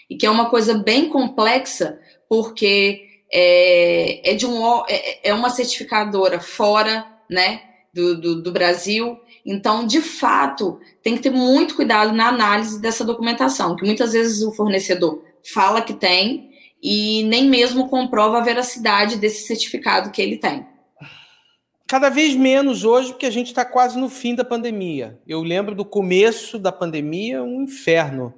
E 0.08 0.16
que 0.16 0.24
é 0.24 0.30
uma 0.30 0.48
coisa 0.48 0.74
bem 0.74 1.08
complexa, 1.08 1.98
porque 2.28 3.02
é, 3.32 4.30
é 4.30 4.34
de 4.34 4.46
um, 4.46 4.84
é, 4.88 5.30
é 5.30 5.34
uma 5.34 5.50
certificadora 5.50 6.38
fora 6.38 7.04
né, 7.28 7.60
do, 7.92 8.20
do, 8.20 8.40
do 8.40 8.52
Brasil. 8.52 9.18
Então, 9.44 9.84
de 9.84 10.00
fato, 10.00 10.78
tem 11.02 11.16
que 11.16 11.22
ter 11.22 11.30
muito 11.30 11.74
cuidado 11.74 12.12
na 12.12 12.28
análise 12.28 12.80
dessa 12.80 13.04
documentação, 13.04 13.74
que 13.74 13.84
muitas 13.84 14.12
vezes 14.12 14.44
o 14.44 14.52
fornecedor 14.52 15.24
fala 15.52 15.82
que 15.82 15.94
tem, 15.94 16.50
e 16.80 17.24
nem 17.24 17.48
mesmo 17.48 17.88
comprova 17.88 18.38
a 18.38 18.44
veracidade 18.44 19.16
desse 19.16 19.44
certificado 19.44 20.12
que 20.12 20.22
ele 20.22 20.36
tem. 20.36 20.64
Cada 21.86 22.08
vez 22.08 22.34
menos 22.34 22.84
hoje, 22.84 23.10
porque 23.10 23.26
a 23.26 23.30
gente 23.30 23.46
está 23.46 23.64
quase 23.64 23.98
no 23.98 24.08
fim 24.08 24.34
da 24.34 24.44
pandemia. 24.44 25.20
Eu 25.26 25.42
lembro 25.42 25.74
do 25.74 25.84
começo 25.84 26.58
da 26.58 26.72
pandemia, 26.72 27.42
um 27.42 27.62
inferno. 27.62 28.34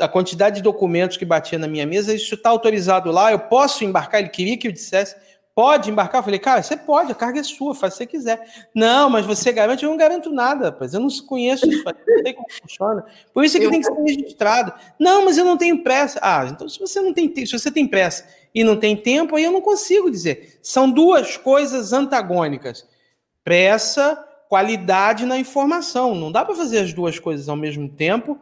A 0.00 0.08
quantidade 0.08 0.56
de 0.56 0.62
documentos 0.62 1.16
que 1.16 1.24
batia 1.24 1.58
na 1.58 1.68
minha 1.68 1.86
mesa, 1.86 2.14
isso 2.14 2.34
está 2.34 2.50
autorizado 2.50 3.10
lá, 3.10 3.30
eu 3.30 3.38
posso 3.38 3.84
embarcar? 3.84 4.20
Ele 4.20 4.30
queria 4.30 4.56
que 4.56 4.66
eu 4.66 4.72
dissesse, 4.72 5.14
Pode 5.58 5.90
embarcar? 5.90 6.20
Eu 6.20 6.22
falei, 6.22 6.38
cara, 6.38 6.62
você 6.62 6.76
pode, 6.76 7.10
a 7.10 7.16
carga 7.16 7.40
é 7.40 7.42
sua, 7.42 7.74
faz 7.74 7.94
o 7.94 7.98
que 7.98 8.04
você 8.04 8.06
quiser. 8.06 8.68
Não, 8.72 9.10
mas 9.10 9.26
você 9.26 9.50
garante? 9.50 9.82
Eu 9.82 9.90
não 9.90 9.96
garanto 9.96 10.30
nada, 10.30 10.66
rapaz. 10.66 10.94
Eu 10.94 11.00
não 11.00 11.08
conheço 11.26 11.68
isso, 11.68 11.82
não 11.84 12.22
sei 12.22 12.32
como 12.32 12.46
funciona. 12.62 13.04
Por 13.34 13.44
isso 13.44 13.56
é 13.56 13.60
que 13.60 13.66
eu... 13.66 13.70
tem 13.72 13.80
que 13.80 13.86
ser 13.86 14.00
registrado. 14.00 14.72
Não, 15.00 15.24
mas 15.24 15.36
eu 15.36 15.44
não 15.44 15.56
tenho 15.56 15.82
pressa. 15.82 16.20
Ah, 16.22 16.46
então 16.48 16.68
se 16.68 16.78
você 16.78 17.00
não 17.00 17.12
tem, 17.12 17.34
se 17.44 17.50
você 17.50 17.72
tem 17.72 17.88
pressa 17.88 18.24
e 18.54 18.64
não 18.64 18.76
tem 18.76 18.96
tempo, 18.96 19.36
aí 19.36 19.44
eu 19.44 19.52
não 19.52 19.60
consigo 19.60 20.10
dizer. 20.10 20.58
São 20.62 20.90
duas 20.90 21.36
coisas 21.36 21.92
antagônicas: 21.92 22.86
pressa, 23.44 24.16
qualidade 24.48 25.26
na 25.26 25.38
informação. 25.38 26.14
Não 26.14 26.32
dá 26.32 26.44
para 26.44 26.54
fazer 26.54 26.78
as 26.78 26.92
duas 26.92 27.18
coisas 27.18 27.48
ao 27.48 27.56
mesmo 27.56 27.88
tempo 27.88 28.38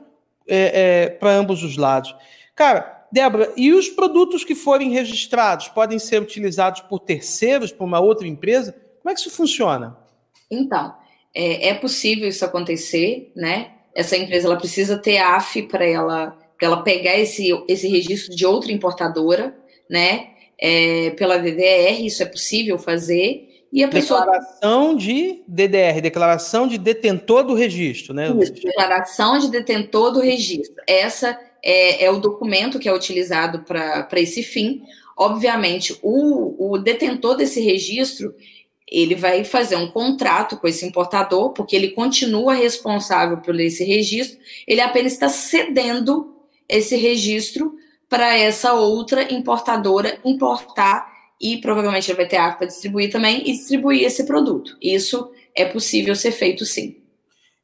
é, 0.47 1.05
é, 1.05 1.09
para 1.11 1.33
ambos 1.33 1.63
os 1.63 1.77
lados. 1.77 2.15
Cara, 2.55 3.07
Débora, 3.11 3.53
e 3.57 3.73
os 3.73 3.89
produtos 3.89 4.45
que 4.45 4.55
forem 4.55 4.91
registrados 4.91 5.69
podem 5.69 5.99
ser 5.99 6.21
utilizados 6.21 6.81
por 6.83 7.01
terceiros, 7.01 7.73
por 7.73 7.85
uma 7.85 8.01
outra 8.01 8.27
empresa? 8.27 8.75
Como 9.01 9.11
é 9.11 9.15
que 9.15 9.21
isso 9.21 9.31
funciona? 9.31 9.97
Então, 10.51 10.95
é, 11.35 11.69
é 11.69 11.75
possível 11.75 12.29
isso 12.29 12.45
acontecer, 12.45 13.31
né? 13.35 13.73
Essa 13.95 14.17
empresa 14.17 14.47
ela 14.47 14.57
precisa 14.57 14.99
ter 14.99 15.19
AF 15.19 15.63
para 15.65 15.87
ela, 15.87 16.37
ela 16.61 16.83
pegar 16.83 17.17
esse, 17.17 17.51
esse 17.69 17.89
registro 17.89 18.35
de 18.35 18.45
outra 18.45 18.73
importadora, 18.73 19.57
né? 19.89 20.29
É, 20.59 21.11
pela 21.11 21.39
DDR, 21.39 22.05
isso 22.05 22.23
é 22.23 22.27
possível 22.27 22.79
fazer. 22.79 23.49
E 23.73 23.85
a 23.85 23.89
pessoa... 23.89 24.21
Declaração 24.21 24.97
de 24.97 25.43
DDR, 25.47 26.01
declaração 26.01 26.67
de 26.67 26.79
detentor 26.79 27.45
do 27.45 27.55
registro, 27.55 28.15
né? 28.15 28.33
Isso, 28.41 28.55
declaração 28.55 29.39
de 29.39 29.51
detentor 29.51 30.13
do 30.13 30.21
registro. 30.21 30.83
Essa 30.87 31.39
é, 31.63 32.05
é 32.05 32.11
o 32.11 32.19
documento 32.19 32.79
que 32.79 32.89
é 32.89 32.95
utilizado 32.95 33.65
para 33.65 34.09
esse 34.15 34.43
fim. 34.43 34.83
Obviamente, 35.17 35.99
o, 36.03 36.73
o 36.73 36.79
detentor 36.79 37.37
desse 37.37 37.61
registro 37.61 38.35
ele 38.89 39.17
vai 39.17 39.43
fazer 39.43 39.77
um 39.77 39.91
contrato 39.91 40.57
com 40.57 40.69
esse 40.69 40.87
importador, 40.87 41.51
porque 41.51 41.75
ele 41.75 41.91
continua 41.91 42.55
responsável 42.55 43.39
por 43.39 43.59
esse 43.59 43.83
registro, 43.85 44.39
ele 44.67 44.81
apenas 44.81 45.15
está 45.15 45.29
cedendo 45.29 46.37
esse 46.69 46.95
registro 46.97 47.75
para 48.09 48.37
essa 48.37 48.73
outra 48.75 49.33
importadora 49.33 50.19
importar 50.25 51.15
e 51.41 51.59
provavelmente 51.59 52.11
ele 52.11 52.17
vai 52.17 52.27
ter 52.27 52.37
arte 52.37 52.59
para 52.59 52.67
distribuir 52.67 53.11
também 53.11 53.43
e 53.47 53.53
distribuir 53.53 54.05
esse 54.05 54.25
produto. 54.25 54.77
Isso 54.81 55.31
é 55.55 55.65
possível 55.65 56.15
ser 56.15 56.33
feito 56.33 56.65
sim. 56.65 56.97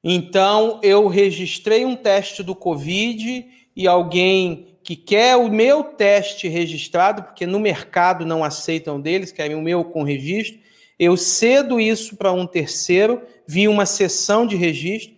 Então, 0.04 0.80
eu 0.82 1.06
registrei 1.06 1.84
um 1.84 1.94
teste 1.94 2.42
do 2.42 2.54
Covid 2.54 3.46
e 3.74 3.86
alguém 3.86 4.76
que 4.82 4.96
quer 4.96 5.36
o 5.36 5.48
meu 5.48 5.84
teste 5.84 6.48
registrado, 6.48 7.22
porque 7.22 7.46
no 7.46 7.60
mercado 7.60 8.26
não 8.26 8.42
aceitam 8.42 9.00
deles, 9.00 9.30
querem 9.30 9.56
o 9.56 9.62
meu 9.62 9.84
com 9.84 10.02
registro, 10.02 10.60
eu 10.98 11.16
cedo 11.16 11.80
isso 11.80 12.16
para 12.16 12.32
um 12.32 12.46
terceiro 12.46 13.22
via 13.46 13.70
uma 13.70 13.86
sessão 13.86 14.46
de 14.46 14.56
registro. 14.56 15.14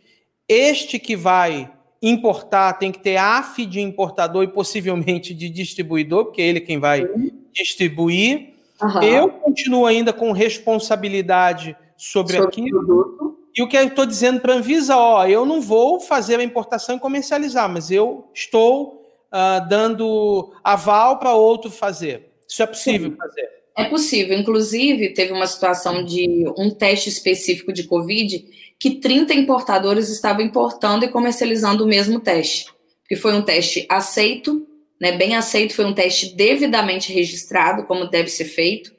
Este 0.48 0.98
que 0.98 1.16
vai 1.16 1.70
importar 2.08 2.74
tem 2.74 2.92
que 2.92 2.98
ter 2.98 3.16
AF 3.16 3.64
de 3.64 3.80
importador 3.80 4.44
e 4.44 4.48
possivelmente 4.48 5.32
de 5.32 5.48
distribuidor, 5.48 6.26
porque 6.26 6.42
é 6.42 6.46
ele 6.46 6.60
quem 6.60 6.78
vai 6.78 7.06
distribuir. 7.52 8.54
Uhum. 8.82 9.02
Eu 9.02 9.28
continuo 9.30 9.86
ainda 9.86 10.12
com 10.12 10.32
responsabilidade 10.32 11.76
sobre, 11.96 12.36
sobre 12.36 12.48
aquilo. 12.48 13.38
E 13.56 13.62
o 13.62 13.68
que 13.68 13.76
eu 13.76 13.84
estou 13.84 14.04
dizendo 14.04 14.40
para 14.40 14.52
a 14.52 14.56
Anvisa, 14.56 14.96
ó, 14.96 15.26
eu 15.26 15.46
não 15.46 15.60
vou 15.60 16.00
fazer 16.00 16.40
a 16.40 16.44
importação 16.44 16.96
e 16.96 17.00
comercializar, 17.00 17.68
mas 17.68 17.90
eu 17.90 18.28
estou 18.34 19.04
uh, 19.32 19.66
dando 19.68 20.52
aval 20.62 21.18
para 21.18 21.32
outro 21.32 21.70
fazer. 21.70 22.32
Isso 22.48 22.62
é 22.62 22.66
possível 22.66 23.10
Sim. 23.10 23.16
fazer? 23.16 23.63
É 23.76 23.84
possível. 23.84 24.38
Inclusive, 24.38 25.14
teve 25.14 25.32
uma 25.32 25.46
situação 25.46 26.04
de 26.04 26.44
um 26.56 26.70
teste 26.70 27.08
específico 27.08 27.72
de 27.72 27.84
Covid 27.84 28.44
que 28.78 28.96
30 28.96 29.34
importadores 29.34 30.08
estavam 30.08 30.44
importando 30.44 31.04
e 31.04 31.08
comercializando 31.08 31.84
o 31.84 31.86
mesmo 31.86 32.20
teste. 32.20 32.72
Que 33.08 33.16
foi 33.16 33.34
um 33.34 33.42
teste 33.42 33.86
aceito, 33.88 34.66
né, 35.00 35.12
bem 35.12 35.36
aceito, 35.36 35.74
foi 35.74 35.84
um 35.84 35.92
teste 35.92 36.34
devidamente 36.34 37.12
registrado, 37.12 37.84
como 37.84 38.08
deve 38.08 38.28
ser 38.28 38.44
feito. 38.44 38.92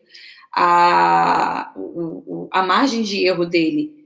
A, 0.53 1.73
a 2.51 2.63
margem 2.63 3.01
de 3.01 3.25
erro 3.25 3.45
dele 3.45 4.05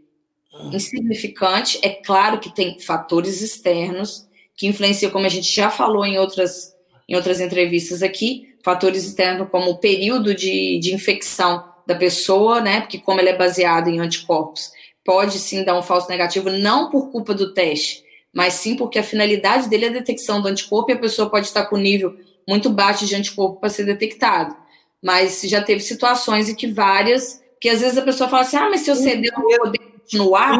insignificante. 0.72 1.80
É 1.82 1.90
claro 1.90 2.40
que 2.40 2.54
tem 2.54 2.80
fatores 2.80 3.42
externos 3.42 4.28
que 4.56 4.68
influenciam, 4.68 5.12
como 5.12 5.26
a 5.26 5.30
gente 5.30 5.54
já 5.54 5.70
falou 5.70 6.06
em 6.06 6.18
outras, 6.18 6.76
em 7.08 7.16
outras 7.16 7.40
entrevistas 7.40 8.04
aqui, 8.04 8.49
fatores 8.64 9.06
externos 9.06 9.50
como 9.50 9.72
o 9.72 9.78
período 9.78 10.34
de, 10.36 10.80
de 10.80 10.94
infecção 10.94 11.64
da 11.86 11.96
pessoa, 11.96 12.62
né? 12.62 12.82
Porque 12.82 13.00
como 13.00 13.20
ele 13.20 13.30
é 13.30 13.38
baseado 13.38 13.88
em 13.88 14.00
anticorpos, 14.00 14.72
pode 15.04 15.40
sim 15.40 15.64
dar 15.64 15.78
um 15.78 15.82
falso 15.82 16.10
negativo, 16.10 16.50
não 16.50 16.90
por 16.90 17.10
culpa 17.12 17.34
do 17.34 17.54
teste, 17.54 18.04
mas 18.34 18.54
sim 18.56 18.76
porque 18.76 19.00
a 19.00 19.04
finalidade 19.04 19.68
dele 19.70 19.86
é 19.86 19.90
a 19.90 19.94
detecção 19.94 20.42
do 20.42 20.48
anticorpo 20.48 20.92
e 20.92 20.94
a 20.94 21.00
pessoa 21.00 21.30
pode 21.30 21.48
estar 21.48 21.66
com 21.66 21.78
nível 21.78 22.16
muito 22.48 22.70
baixo 22.70 23.06
de 23.06 23.16
anticorpo 23.16 23.60
para 23.60 23.70
ser 23.70 23.86
detectado. 23.86 24.56
Mas 25.02 25.42
já 25.44 25.62
teve 25.62 25.80
situações 25.82 26.50
em 26.50 26.56
que 26.56 26.68
várias, 26.68 27.42
que 27.60 27.70
às 27.70 27.80
vezes 27.82 27.98
a 27.98 28.02
pessoa 28.02 28.30
fala 28.30 28.44
assim, 28.44 28.58
ah, 28.58 28.70
mas 28.70 28.82
se 28.82 28.92
eu 28.92 28.96
ceder, 28.96 29.32
eu 29.36 29.42
vou 29.42 29.60
poder 29.60 29.80
continuar. 29.80 30.60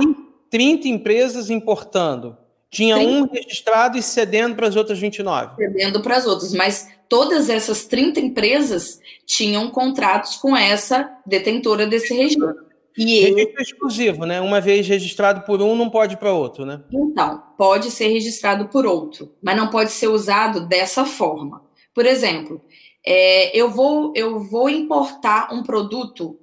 30 0.50 0.88
empresas 0.88 1.50
importando. 1.50 2.38
Tinha 2.72 2.96
30. 2.96 3.12
um 3.12 3.28
registrado 3.28 3.98
e 3.98 4.02
cedendo 4.02 4.56
para 4.56 4.68
as 4.68 4.76
outras 4.76 5.00
29. 5.00 5.56
Cedendo 5.56 6.02
para 6.02 6.18
as 6.18 6.26
outras, 6.26 6.54
mas 6.54 6.88
todas 7.10 7.50
essas 7.50 7.86
30 7.86 8.20
empresas 8.20 9.02
tinham 9.26 9.70
contratos 9.72 10.36
com 10.36 10.56
essa 10.56 11.12
detentora 11.26 11.88
desse 11.88 12.14
registro. 12.14 12.56
E 12.98 13.18
ele... 13.18 13.36
Registro 13.36 13.62
exclusivo, 13.62 14.26
né? 14.26 14.40
Uma 14.40 14.62
vez 14.62 14.88
registrado 14.88 15.42
por 15.42 15.62
um, 15.62 15.76
não 15.76 15.90
pode 15.90 16.16
para 16.18 16.32
outro, 16.32 16.66
né? 16.66 16.82
Então, 16.94 17.42
pode 17.58 17.90
ser 17.92 18.08
registrado 18.10 18.68
por 18.68 18.86
outro, 18.86 19.34
mas 19.42 19.58
não 19.58 19.70
pode 19.70 19.92
ser 19.92 20.08
usado 20.08 20.68
dessa 20.68 21.04
forma. 21.04 21.64
Por 21.94 22.06
exemplo, 22.06 22.62
é, 23.06 23.58
eu, 23.58 23.70
vou, 23.70 24.14
eu 24.16 24.40
vou 24.40 24.70
importar 24.70 25.54
um 25.54 25.64
produto 25.64 26.38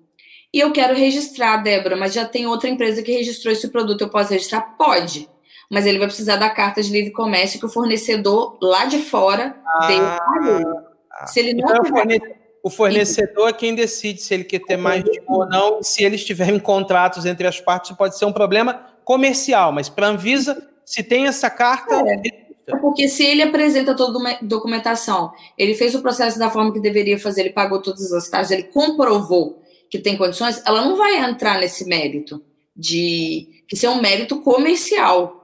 e 0.52 0.60
eu 0.60 0.72
quero 0.72 0.94
registrar, 0.94 1.58
Débora, 1.58 1.96
mas 1.96 2.14
já 2.14 2.24
tem 2.24 2.46
outra 2.46 2.70
empresa 2.70 3.02
que 3.02 3.12
registrou 3.12 3.52
esse 3.52 3.68
produto, 3.68 4.00
eu 4.00 4.08
posso 4.08 4.32
registrar? 4.32 4.62
Pode. 4.78 5.28
Mas 5.70 5.86
ele 5.86 5.98
vai 5.98 6.06
precisar 6.06 6.36
da 6.36 6.50
carta 6.50 6.82
de 6.82 6.90
livre 6.90 7.12
comércio 7.12 7.58
que 7.58 7.66
o 7.66 7.70
fornecedor 7.70 8.56
lá 8.60 8.84
de 8.86 8.98
fora 8.98 9.56
ah, 9.66 9.86
deu 9.88 11.26
Se 11.26 11.40
ele 11.40 11.54
não 11.54 11.68
então, 11.68 11.82
tiver... 11.82 12.46
O 12.62 12.70
fornecedor 12.70 13.48
é 13.48 13.52
quem 13.52 13.76
decide 13.76 14.20
se 14.20 14.34
ele 14.34 14.42
quer 14.42 14.58
ter 14.58 14.76
mais 14.76 15.04
de 15.04 15.20
um 15.28 15.34
ou 15.34 15.48
não. 15.48 15.82
Se 15.84 16.02
eles 16.02 16.24
tiverem 16.24 16.58
contratos 16.58 17.24
entre 17.24 17.46
as 17.46 17.60
partes, 17.60 17.96
pode 17.96 18.18
ser 18.18 18.24
um 18.24 18.32
problema 18.32 18.84
comercial, 19.04 19.70
mas 19.70 19.88
para 19.88 20.08
a 20.08 20.10
Anvisa, 20.10 20.68
se 20.84 21.04
tem 21.04 21.28
essa 21.28 21.48
carta. 21.48 21.94
É. 21.94 22.20
é. 22.26 22.76
Porque 22.80 23.08
se 23.08 23.24
ele 23.24 23.42
apresenta 23.42 23.94
toda 23.94 24.18
a 24.28 24.38
documentação, 24.42 25.30
ele 25.56 25.74
fez 25.74 25.94
o 25.94 26.02
processo 26.02 26.40
da 26.40 26.50
forma 26.50 26.72
que 26.72 26.80
deveria 26.80 27.16
fazer, 27.20 27.42
ele 27.42 27.50
pagou 27.50 27.80
todas 27.80 28.12
as 28.12 28.28
taxas, 28.28 28.50
ele 28.50 28.64
comprovou 28.64 29.62
que 29.88 30.00
tem 30.00 30.16
condições, 30.16 30.60
ela 30.66 30.84
não 30.84 30.96
vai 30.96 31.18
entrar 31.18 31.60
nesse 31.60 31.84
mérito 31.84 32.42
de 32.74 33.62
que 33.68 33.76
isso 33.76 33.86
é 33.86 33.90
um 33.90 34.02
mérito 34.02 34.40
comercial, 34.40 35.35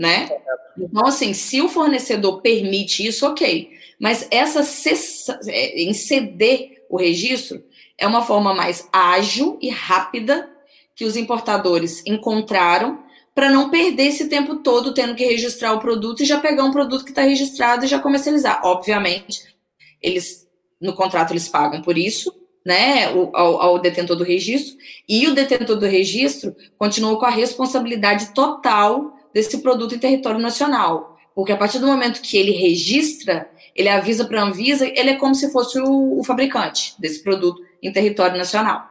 né? 0.00 0.30
Então, 0.78 1.06
assim, 1.06 1.34
se 1.34 1.60
o 1.60 1.68
fornecedor 1.68 2.40
permite 2.40 3.06
isso, 3.06 3.26
ok. 3.26 3.70
Mas 4.00 4.26
essa 4.30 4.62
cessa, 4.62 5.38
é, 5.46 5.82
em 5.82 5.92
ceder 5.92 6.82
o 6.88 6.96
registro 6.96 7.62
é 7.98 8.06
uma 8.06 8.22
forma 8.22 8.54
mais 8.54 8.88
ágil 8.90 9.58
e 9.60 9.68
rápida 9.68 10.48
que 10.96 11.04
os 11.04 11.18
importadores 11.18 12.02
encontraram 12.06 12.98
para 13.34 13.50
não 13.50 13.68
perder 13.68 14.04
esse 14.04 14.26
tempo 14.30 14.56
todo 14.56 14.94
tendo 14.94 15.14
que 15.14 15.24
registrar 15.24 15.74
o 15.74 15.80
produto 15.80 16.22
e 16.22 16.26
já 16.26 16.40
pegar 16.40 16.64
um 16.64 16.72
produto 16.72 17.04
que 17.04 17.10
está 17.10 17.22
registrado 17.22 17.84
e 17.84 17.88
já 17.88 17.98
comercializar. 17.98 18.62
Obviamente, 18.64 19.54
eles 20.00 20.48
no 20.80 20.94
contrato 20.94 21.32
eles 21.32 21.46
pagam 21.46 21.82
por 21.82 21.98
isso, 21.98 22.34
né, 22.64 23.04
ao, 23.34 23.60
ao, 23.60 23.78
detentor 23.78 24.16
do 24.16 24.24
registro, 24.24 24.78
e 25.06 25.26
o 25.26 25.34
detentor 25.34 25.76
do 25.76 25.84
registro 25.84 26.56
continua 26.78 27.18
com 27.18 27.26
a 27.26 27.30
responsabilidade 27.30 28.32
total 28.32 29.19
desse 29.32 29.58
produto 29.58 29.94
em 29.94 29.98
território 29.98 30.40
nacional. 30.40 31.18
Porque 31.34 31.52
a 31.52 31.56
partir 31.56 31.78
do 31.78 31.86
momento 31.86 32.20
que 32.20 32.36
ele 32.36 32.52
registra, 32.52 33.48
ele 33.74 33.88
avisa 33.88 34.24
para 34.24 34.40
a 34.40 34.44
Anvisa, 34.44 34.86
ele 34.86 35.10
é 35.10 35.16
como 35.16 35.34
se 35.34 35.50
fosse 35.52 35.78
o, 35.78 36.18
o, 36.18 36.24
fabricante 36.24 36.94
desse 36.98 37.22
produto 37.22 37.62
em 37.82 37.92
território 37.92 38.36
nacional. 38.36 38.86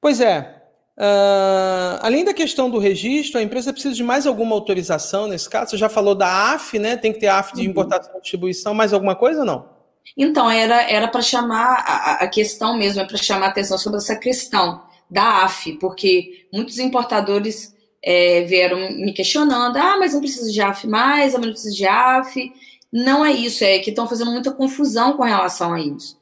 Pois 0.00 0.20
é. 0.20 0.56
Uh, 0.98 1.96
além 2.00 2.24
da 2.24 2.34
questão 2.34 2.68
do 2.68 2.78
registro, 2.78 3.38
a 3.38 3.42
empresa 3.42 3.72
precisa 3.72 3.94
de 3.94 4.02
mais 4.02 4.26
alguma 4.26 4.54
autorização 4.54 5.26
nesse 5.26 5.48
caso? 5.48 5.70
Você 5.70 5.76
já 5.78 5.88
falou 5.88 6.14
da 6.14 6.52
AF, 6.52 6.78
né? 6.78 6.96
Tem 6.96 7.12
que 7.12 7.20
ter 7.20 7.28
AF 7.28 7.54
de 7.54 7.62
uhum. 7.62 7.70
importação 7.70 8.18
e 8.18 8.20
distribuição, 8.20 8.74
mais 8.74 8.92
alguma 8.92 9.14
coisa 9.14 9.40
ou 9.40 9.46
não? 9.46 9.68
Então, 10.16 10.50
era 10.50 10.82
era 10.90 11.08
para 11.08 11.22
chamar 11.22 11.84
a, 11.86 12.12
a, 12.24 12.28
questão 12.28 12.76
mesmo, 12.76 13.00
é 13.00 13.06
para 13.06 13.16
chamar 13.16 13.46
a 13.46 13.48
atenção 13.50 13.78
sobre 13.78 13.98
essa 13.98 14.16
questão 14.16 14.82
da 15.08 15.44
AF, 15.44 15.72
porque 15.74 16.46
muitos 16.52 16.78
importadores 16.78 17.74
é, 18.02 18.42
vieram 18.42 18.78
me 18.92 19.12
questionando: 19.12 19.76
ah, 19.76 19.96
mas 19.98 20.14
não 20.14 20.20
precisa 20.20 20.50
de 20.50 20.60
AF 20.60 20.86
mais, 20.86 21.32
mas 21.32 21.42
não 21.42 21.50
precisa 21.50 21.74
de 21.74 21.86
AF. 21.86 22.52
Não 22.92 23.24
é 23.24 23.32
isso, 23.32 23.62
é 23.62 23.78
que 23.78 23.90
estão 23.90 24.08
fazendo 24.08 24.32
muita 24.32 24.50
confusão 24.50 25.12
com 25.12 25.22
relação 25.22 25.74
a 25.74 25.80
isso. 25.80 26.18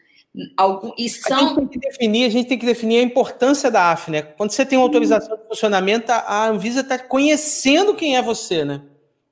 Algum, 0.57 0.93
e 0.99 1.09
são... 1.09 1.37
a, 1.37 1.41
gente 1.41 1.55
tem 1.57 1.67
que 1.69 1.79
definir, 1.79 2.25
a 2.25 2.29
gente 2.29 2.49
tem 2.49 2.59
que 2.59 2.67
definir 2.67 2.99
a 2.99 3.03
importância 3.03 3.71
da 3.71 3.91
AF, 3.93 4.11
né? 4.11 4.23
Quando 4.23 4.51
você 4.51 4.64
tem 4.64 4.79
uma 4.79 4.85
autorização 4.85 5.37
de 5.37 5.49
funcionamento, 5.49 6.12
a 6.12 6.49
Anvisa 6.49 6.81
está 6.81 6.99
conhecendo 6.99 7.95
quem 7.95 8.17
é 8.17 8.23
você, 8.23 8.64
né? 8.64 8.83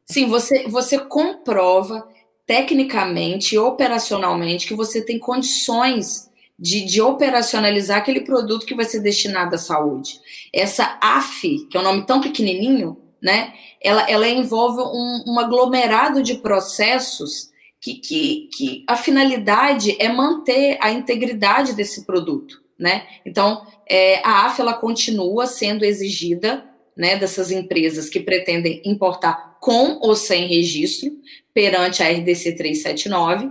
Sim, 0.06 0.26
você, 0.26 0.66
você 0.68 0.98
comprova 0.98 2.08
tecnicamente 2.46 3.54
e 3.54 3.58
operacionalmente 3.58 4.66
que 4.66 4.74
você 4.74 5.04
tem 5.04 5.18
condições 5.18 6.30
de, 6.58 6.84
de, 6.84 7.02
operacionalizar 7.02 7.98
aquele 7.98 8.20
produto 8.20 8.64
que 8.64 8.74
vai 8.74 8.84
ser 8.84 9.00
destinado 9.00 9.54
à 9.54 9.58
saúde. 9.58 10.18
Essa 10.52 10.98
AF, 11.02 11.66
que 11.70 11.76
é 11.76 11.80
um 11.80 11.82
nome 11.82 12.06
tão 12.06 12.20
pequenininho, 12.20 12.96
né? 13.20 13.52
Ela, 13.82 14.08
ela 14.10 14.28
envolve 14.28 14.80
um, 14.80 15.34
um 15.34 15.38
aglomerado 15.38 16.22
de 16.22 16.36
processos 16.36 17.50
que, 17.80 17.94
que, 17.94 18.48
que 18.56 18.84
a 18.88 18.96
finalidade 18.96 19.96
é 20.00 20.08
manter 20.08 20.78
a 20.80 20.90
integridade 20.90 21.74
desse 21.74 22.04
produto, 22.04 22.62
né? 22.78 23.06
Então, 23.24 23.66
é, 23.88 24.20
a 24.24 24.46
AF 24.46 24.60
ela 24.60 24.74
continua 24.74 25.46
sendo 25.46 25.84
exigida 25.84 26.64
né, 26.96 27.16
dessas 27.16 27.50
empresas 27.50 28.08
que 28.08 28.20
pretendem 28.20 28.80
importar 28.84 29.58
com 29.60 29.98
ou 30.00 30.16
sem 30.16 30.46
registro 30.46 31.10
perante 31.52 32.02
a 32.02 32.08
RDC 32.10 32.52
379 32.52 33.50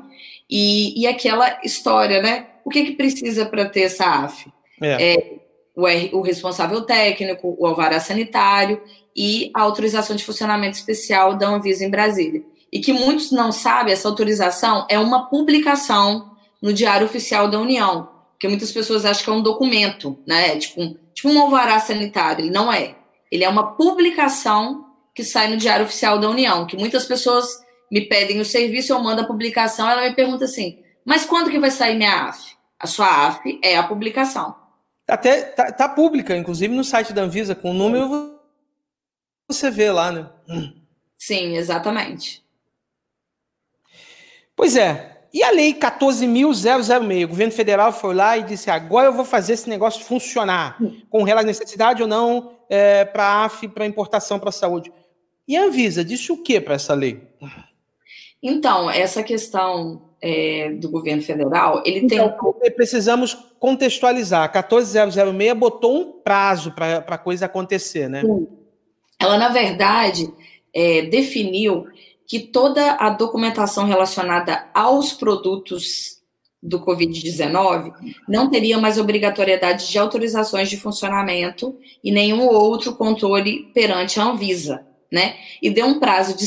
e, 0.50 1.00
e 1.02 1.08
aquela 1.08 1.60
história, 1.64 2.22
né? 2.22 2.48
O 2.66 2.70
que, 2.72 2.84
que 2.84 2.92
precisa 2.94 3.46
para 3.46 3.70
ter 3.70 3.82
essa 3.82 4.24
AF? 4.24 4.52
É. 4.82 5.14
É, 5.14 5.34
o, 5.76 5.88
R, 5.88 6.10
o 6.14 6.22
responsável 6.22 6.82
técnico, 6.82 7.56
o 7.60 7.68
alvará 7.68 8.00
sanitário 8.00 8.82
e 9.16 9.52
a 9.54 9.62
autorização 9.62 10.16
de 10.16 10.26
funcionamento 10.26 10.76
especial 10.76 11.36
da 11.36 11.48
Anvisa 11.48 11.86
em 11.86 11.90
Brasília. 11.90 12.44
E 12.74 12.80
que 12.80 12.92
muitos 12.92 13.32
não 13.32 13.52
sabem, 13.52 13.94
essa 13.94 14.08
autorização 14.08 14.88
é 14.90 14.98
uma 14.98 15.30
publicação 15.30 16.32
no 16.60 16.74
Diário 16.74 17.06
Oficial 17.06 17.48
da 17.48 17.60
União, 17.60 18.10
porque 18.32 18.48
muitas 18.48 18.72
pessoas 18.72 19.06
acham 19.06 19.24
que 19.24 19.30
é 19.30 19.34
um 19.34 19.44
documento, 19.44 20.18
né? 20.26 20.58
Tipo 20.58 20.82
um, 20.82 20.98
tipo 21.14 21.30
um 21.30 21.40
alvará 21.40 21.80
sanitário, 21.80 22.44
ele 22.44 22.52
não 22.52 22.74
é. 22.74 22.96
Ele 23.32 23.44
é 23.44 23.50
uma 23.50 23.76
publicação 23.76 24.86
que 25.14 25.24
sai 25.24 25.50
no 25.50 25.58
Diário 25.58 25.86
Oficial 25.86 26.18
da 26.20 26.30
União, 26.30 26.66
que 26.66 26.76
muitas 26.76 27.06
pessoas 27.06 27.48
me 27.92 28.02
pedem 28.02 28.40
o 28.40 28.46
serviço, 28.46 28.92
eu 28.92 29.00
mando 29.00 29.22
a 29.22 29.26
publicação, 29.26 29.90
ela 29.90 30.10
me 30.10 30.16
pergunta 30.16 30.46
assim, 30.46 30.80
mas 31.06 31.24
quando 31.24 31.52
que 31.52 31.60
vai 31.60 31.70
sair 31.70 31.96
minha 31.96 32.30
AF? 32.30 32.55
A 32.80 32.88
sua 32.88 33.28
AF 33.28 33.60
é 33.64 33.78
a 33.78 33.84
publicação. 33.84 34.56
Até 35.08 35.42
tá, 35.44 35.72
tá 35.72 35.90
pública, 35.90 36.36
inclusive 36.36 36.74
no 36.74 36.84
site 36.84 37.14
da 37.14 37.22
Anvisa, 37.22 37.56
com 37.56 37.72
o 37.72 37.74
número 37.74 38.36
você 39.48 39.70
vê 39.70 39.92
lá, 39.92 40.12
né? 40.12 40.30
Sim, 41.18 41.56
exatamente. 41.56 42.44
Pois 44.56 44.76
é. 44.76 45.28
E 45.34 45.44
a 45.44 45.52
lei 45.52 45.74
14.006? 45.74 47.26
O 47.26 47.28
governo 47.28 47.52
federal 47.52 47.92
foi 47.92 48.16
lá 48.16 48.38
e 48.38 48.44
disse: 48.44 48.72
agora 48.72 49.08
eu 49.08 49.14
vou 49.14 49.26
fazer 49.26 49.54
esse 49.54 49.70
negócio 49.70 50.04
funcionar, 50.04 50.78
com 51.10 51.24
relação 51.24 51.48
necessidade 51.48 52.02
ou 52.02 52.08
não 52.08 52.58
é, 52.70 53.06
para 53.06 53.24
a 53.24 53.46
AF, 53.46 53.68
para 53.68 53.86
importação 53.86 54.40
para 54.40 54.50
a 54.50 54.54
saúde. 54.54 54.92
E 55.48 55.56
a 55.56 55.64
Anvisa 55.64 56.04
disse 56.04 56.32
o 56.32 56.42
que 56.42 56.60
para 56.60 56.76
essa 56.76 56.94
lei? 56.94 57.22
Então, 58.42 58.90
essa 58.90 59.22
questão 59.24 60.05
é, 60.22 60.72
do 60.72 60.90
governo 60.90 61.22
federal, 61.22 61.84
ele 61.86 62.00
então, 62.00 62.36
tem. 62.62 62.72
Precisamos 62.72 63.34
contextualizar. 63.60 64.44
A 64.44 64.50
14006 64.50 65.54
botou 65.54 65.98
um 65.98 66.12
prazo 66.22 66.72
para 66.72 66.98
a 66.98 67.18
coisa 67.18 67.46
acontecer, 67.46 68.10
né? 68.10 68.22
Sim. 68.22 68.48
Ela, 69.20 69.38
na 69.38 69.50
verdade, 69.50 70.32
é, 70.74 71.04
definiu 71.04 71.88
que 72.28 72.40
toda 72.40 72.94
a 72.94 73.10
documentação 73.10 73.86
relacionada 73.86 74.68
aos 74.74 75.14
produtos 75.14 76.22
do 76.62 76.80
Covid-19 76.80 77.94
não 78.28 78.50
teria 78.50 78.80
mais 78.80 78.98
obrigatoriedade 78.98 79.90
de 79.90 79.98
autorizações 80.00 80.70
de 80.70 80.78
funcionamento 80.78 81.78
e 82.04 82.12
nenhum 82.12 82.48
outro 82.48 82.96
controle 82.96 83.70
perante 83.74 84.20
a 84.20 84.24
Anvisa 84.24 84.86
né? 85.12 85.36
E 85.62 85.70
deu 85.70 85.86
um 85.86 86.00
prazo 86.00 86.36
de 86.38 86.46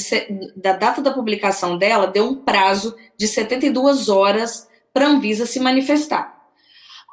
da 0.56 0.72
data 0.72 1.00
da 1.00 1.12
publicação 1.12 1.78
dela, 1.78 2.06
deu 2.06 2.24
um 2.24 2.34
prazo 2.34 2.94
de 3.16 3.26
72 3.26 4.08
horas 4.08 4.68
para 4.92 5.06
a 5.06 5.10
Anvisa 5.10 5.46
se 5.46 5.60
manifestar. 5.60 6.36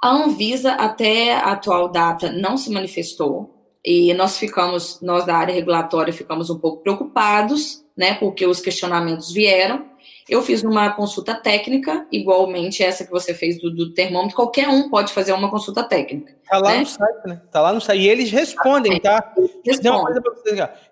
A 0.03 0.09
Anvisa 0.09 0.73
até 0.73 1.33
a 1.33 1.51
atual 1.51 1.89
data 1.89 2.31
não 2.31 2.57
se 2.57 2.69
manifestou 2.71 3.55
e 3.83 4.13
nós 4.13 4.37
ficamos, 4.37 4.99
nós 5.01 5.25
da 5.25 5.35
área 5.35 5.53
regulatória 5.53 6.11
ficamos 6.11 6.49
um 6.49 6.57
pouco 6.57 6.81
preocupados, 6.81 7.83
né? 7.95 8.15
Porque 8.15 8.45
os 8.45 8.59
questionamentos 8.59 9.31
vieram 9.31 9.85
eu 10.27 10.41
fiz 10.41 10.63
uma 10.63 10.91
consulta 10.91 11.35
técnica, 11.35 12.07
igualmente 12.11 12.81
essa 12.81 13.05
que 13.05 13.11
você 13.11 13.33
fez 13.33 13.59
do, 13.61 13.69
do 13.69 13.93
termômetro, 13.93 14.35
qualquer 14.35 14.67
um 14.67 14.89
pode 14.89 15.13
fazer 15.13 15.33
uma 15.33 15.51
consulta 15.51 15.83
técnica. 15.83 16.35
Tá 16.49 16.57
lá 16.57 16.71
né? 16.71 16.79
no 16.79 16.85
site, 16.85 17.27
né? 17.27 17.41
Tá 17.51 17.61
lá 17.61 17.73
no 17.73 17.79
site. 17.79 18.01
E 18.01 18.09
eles 18.09 18.31
respondem, 18.31 18.99
tá? 18.99 19.33
Respondem. 19.63 20.23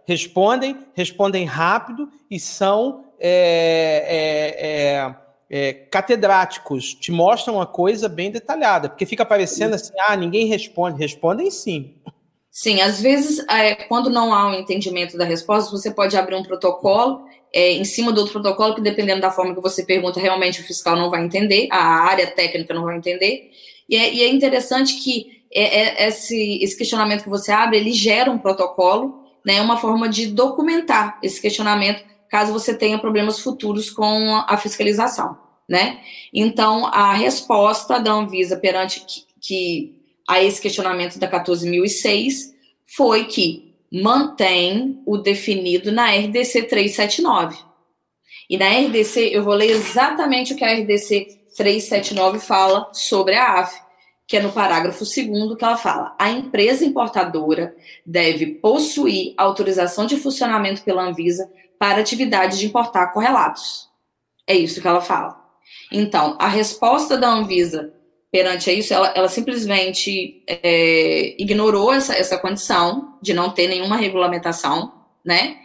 respondem, 0.05 0.77
respondem 0.93 1.45
rápido 1.45 2.09
e 2.29 2.39
são 2.39 3.05
é, 3.19 4.05
é, 4.07 5.57
é, 5.57 5.69
é, 5.69 5.73
catedráticos. 5.73 6.93
Te 6.93 7.11
mostram 7.11 7.55
uma 7.55 7.65
coisa 7.65 8.07
bem 8.07 8.29
detalhada, 8.29 8.87
porque 8.87 9.05
fica 9.05 9.25
parecendo 9.25 9.73
assim, 9.73 9.93
ah, 10.07 10.15
ninguém 10.15 10.45
responde. 10.45 10.99
Respondem 10.99 11.49
sim. 11.49 11.95
Sim, 12.51 12.81
às 12.81 13.01
vezes, 13.01 13.43
é, 13.49 13.73
quando 13.73 14.11
não 14.11 14.31
há 14.31 14.47
um 14.47 14.53
entendimento 14.53 15.17
da 15.17 15.25
resposta, 15.25 15.71
você 15.71 15.89
pode 15.89 16.15
abrir 16.15 16.35
um 16.35 16.43
protocolo 16.43 17.25
é, 17.53 17.73
em 17.73 17.85
cima 17.85 18.11
do 18.11 18.19
outro 18.19 18.33
protocolo, 18.33 18.73
que 18.73 18.81
dependendo 18.81 19.21
da 19.21 19.29
forma 19.29 19.53
que 19.53 19.61
você 19.61 19.85
pergunta, 19.85 20.19
realmente 20.19 20.59
o 20.59 20.63
fiscal 20.63 20.95
não 20.95 21.09
vai 21.09 21.23
entender, 21.23 21.67
a 21.71 21.83
área 21.83 22.25
técnica 22.27 22.73
não 22.73 22.83
vai 22.83 22.97
entender. 22.97 23.51
E 23.87 23.95
é, 23.95 24.13
e 24.13 24.23
é 24.23 24.29
interessante 24.29 24.95
que 24.95 25.43
é, 25.53 26.03
é, 26.03 26.07
esse, 26.07 26.59
esse 26.63 26.75
questionamento 26.75 27.23
que 27.23 27.29
você 27.29 27.51
abre, 27.51 27.77
ele 27.77 27.91
gera 27.91 28.31
um 28.31 28.39
protocolo, 28.39 29.23
né, 29.45 29.61
uma 29.61 29.77
forma 29.77 30.09
de 30.09 30.27
documentar 30.27 31.19
esse 31.21 31.39
questionamento, 31.39 32.03
caso 32.27 32.51
você 32.51 32.73
tenha 32.73 32.97
problemas 32.97 33.39
futuros 33.39 33.91
com 33.91 34.43
a 34.47 34.57
fiscalização. 34.57 35.37
né? 35.69 35.99
Então, 36.33 36.87
a 36.87 37.13
resposta 37.13 37.99
da 37.99 38.11
Anvisa 38.11 38.57
perante 38.57 39.01
que, 39.01 39.25
que 39.39 40.03
a 40.27 40.41
esse 40.41 40.59
questionamento 40.59 41.19
da 41.19 41.29
14.006 41.29 42.53
foi 42.95 43.25
que 43.25 43.72
mantém 43.93 45.03
o 45.05 45.17
definido 45.19 45.91
na 45.91 46.09
RDC 46.09 46.63
379. 46.63 47.57
E 48.49 48.57
na 48.57 48.67
RDC, 48.67 49.29
eu 49.31 49.43
vou 49.43 49.53
ler 49.53 49.69
exatamente 49.69 50.53
o 50.53 50.55
que 50.55 50.63
a 50.63 50.73
RDC 50.73 51.27
379 51.55 52.39
fala 52.39 52.89
sobre 52.91 53.35
a 53.35 53.59
AF, 53.59 53.79
que 54.27 54.37
é 54.37 54.41
no 54.41 54.51
parágrafo 54.51 55.05
2 55.05 55.55
que 55.57 55.63
ela 55.63 55.77
fala: 55.77 56.15
a 56.17 56.31
empresa 56.31 56.83
importadora 56.83 57.75
deve 58.03 58.55
possuir 58.55 59.35
autorização 59.37 60.07
de 60.07 60.17
funcionamento 60.17 60.83
pela 60.83 61.03
Anvisa 61.03 61.49
para 61.77 62.01
atividade 62.01 62.57
de 62.57 62.65
importar 62.65 63.13
correlatos. 63.13 63.89
É 64.47 64.55
isso 64.55 64.81
que 64.81 64.87
ela 64.87 65.01
fala. 65.01 65.39
Então, 65.91 66.35
a 66.39 66.47
resposta 66.47 67.17
da 67.17 67.29
Anvisa 67.29 67.92
perante 68.33 68.67
a 68.67 68.73
isso, 68.73 68.91
ela, 68.91 69.13
ela 69.15 69.29
simplesmente 69.29 70.43
é, 70.47 71.39
ignorou 71.39 71.93
essa, 71.93 72.15
essa 72.15 72.35
condição 72.35 73.15
de 73.21 73.31
não 73.31 73.51
ter 73.51 73.67
nenhuma 73.67 73.95
regulamentação, 73.95 74.91
né? 75.23 75.57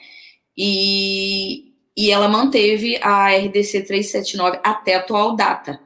E, 0.54 1.72
e 1.96 2.10
ela 2.10 2.28
manteve 2.28 2.98
a 3.00 3.34
RDC 3.34 3.84
379 3.84 4.60
até 4.62 4.96
a 4.96 4.98
atual 4.98 5.34
data. 5.34 5.80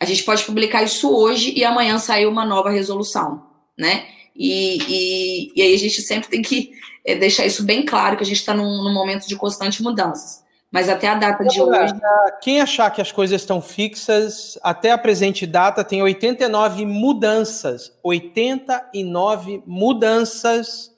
A 0.00 0.06
gente 0.06 0.24
pode 0.24 0.42
publicar 0.44 0.82
isso 0.82 1.14
hoje 1.14 1.52
e 1.54 1.66
amanhã 1.66 1.98
sair 1.98 2.24
uma 2.24 2.46
nova 2.46 2.70
resolução, 2.70 3.46
né? 3.78 4.06
E, 4.34 4.78
e, 4.88 5.52
e 5.54 5.60
aí 5.60 5.74
a 5.74 5.78
gente 5.78 6.00
sempre 6.00 6.30
tem 6.30 6.40
que 6.40 6.72
é, 7.04 7.14
deixar 7.14 7.44
isso 7.44 7.62
bem 7.62 7.84
claro, 7.84 8.16
que 8.16 8.22
a 8.22 8.26
gente 8.26 8.38
está 8.38 8.54
num, 8.54 8.82
num 8.82 8.94
momento 8.94 9.28
de 9.28 9.36
constante 9.36 9.82
mudanças. 9.82 10.41
Mas 10.72 10.88
até 10.88 11.06
a 11.06 11.14
data 11.14 11.44
de 11.44 11.60
hoje. 11.60 11.92
Quem 12.40 12.62
achar 12.62 12.90
que 12.90 13.02
as 13.02 13.12
coisas 13.12 13.42
estão 13.42 13.60
fixas, 13.60 14.58
até 14.62 14.90
a 14.90 14.96
presente 14.96 15.46
data 15.46 15.84
tem 15.84 16.02
89 16.02 16.86
mudanças. 16.86 17.92
89 18.02 19.62
mudanças 19.66 20.90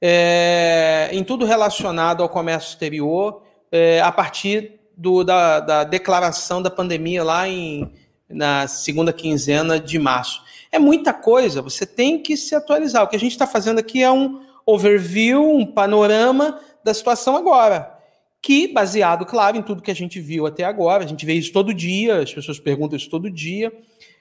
é, 0.00 1.08
em 1.10 1.24
tudo 1.24 1.44
relacionado 1.44 2.22
ao 2.22 2.28
comércio 2.28 2.68
exterior, 2.68 3.42
é, 3.72 4.00
a 4.00 4.12
partir 4.12 4.78
do, 4.96 5.24
da, 5.24 5.58
da, 5.58 5.82
declaração 5.82 6.62
da 6.62 6.70
pandemia 6.70 7.24
lá 7.24 7.48
em, 7.48 7.92
na 8.30 8.68
segunda 8.68 9.12
quinzena 9.12 9.80
de 9.80 9.98
março. 9.98 10.44
É 10.70 10.78
muita 10.78 11.12
coisa, 11.12 11.60
você 11.60 11.84
tem 11.84 12.22
que 12.22 12.36
se 12.36 12.54
atualizar. 12.54 13.02
O 13.02 13.08
que 13.08 13.16
a 13.16 13.20
gente 13.20 13.32
está 13.32 13.48
fazendo 13.48 13.80
aqui 13.80 14.00
é 14.00 14.10
um 14.12 14.42
overview, 14.64 15.42
um 15.42 15.66
panorama 15.66 16.60
da 16.84 16.94
situação 16.94 17.36
agora 17.36 17.91
que, 18.42 18.66
baseado, 18.66 19.24
claro, 19.24 19.56
em 19.56 19.62
tudo 19.62 19.80
que 19.80 19.90
a 19.90 19.94
gente 19.94 20.20
viu 20.20 20.44
até 20.44 20.64
agora, 20.64 21.04
a 21.04 21.06
gente 21.06 21.24
vê 21.24 21.34
isso 21.34 21.52
todo 21.52 21.72
dia, 21.72 22.18
as 22.18 22.34
pessoas 22.34 22.58
perguntam 22.58 22.96
isso 22.96 23.08
todo 23.08 23.30
dia. 23.30 23.72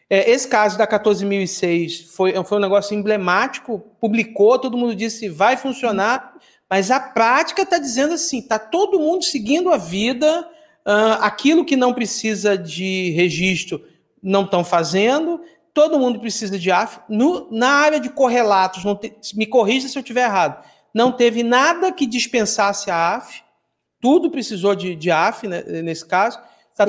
É, 0.07 0.29
esse 0.29 0.47
caso 0.47 0.77
da 0.77 0.85
14.006 0.85 2.05
foi, 2.13 2.33
foi 2.43 2.57
um 2.59 2.61
negócio 2.61 2.95
emblemático, 2.95 3.79
publicou, 3.99 4.59
todo 4.59 4.77
mundo 4.77 4.93
disse 4.93 5.27
vai 5.27 5.57
funcionar, 5.57 6.35
mas 6.69 6.91
a 6.91 6.99
prática 6.99 7.63
está 7.63 7.79
dizendo 7.79 8.13
assim: 8.13 8.39
está 8.39 8.59
todo 8.59 8.99
mundo 8.99 9.23
seguindo 9.23 9.71
a 9.71 9.77
vida, 9.77 10.47
uh, 10.85 11.17
aquilo 11.21 11.65
que 11.65 11.75
não 11.75 11.91
precisa 11.91 12.55
de 12.55 13.09
registro 13.11 13.83
não 14.21 14.43
estão 14.43 14.63
fazendo, 14.63 15.41
todo 15.73 15.97
mundo 15.97 16.19
precisa 16.19 16.59
de 16.59 16.69
AF. 16.69 16.99
No, 17.09 17.47
na 17.49 17.69
área 17.69 17.99
de 17.99 18.09
correlatos, 18.09 18.83
te, 18.99 19.35
me 19.35 19.47
corrija 19.47 19.87
se 19.87 19.97
eu 19.97 20.01
estiver 20.01 20.25
errado, 20.25 20.63
não 20.93 21.11
teve 21.11 21.41
nada 21.41 21.91
que 21.91 22.05
dispensasse 22.05 22.91
a 22.91 23.15
AF 23.15 23.41
tudo 24.01 24.31
precisou 24.31 24.75
de, 24.75 24.95
de 24.95 25.11
AF, 25.11 25.47
né, 25.47 25.63
nesse 25.81 26.05
caso. 26.05 26.39
Tá 26.75 26.85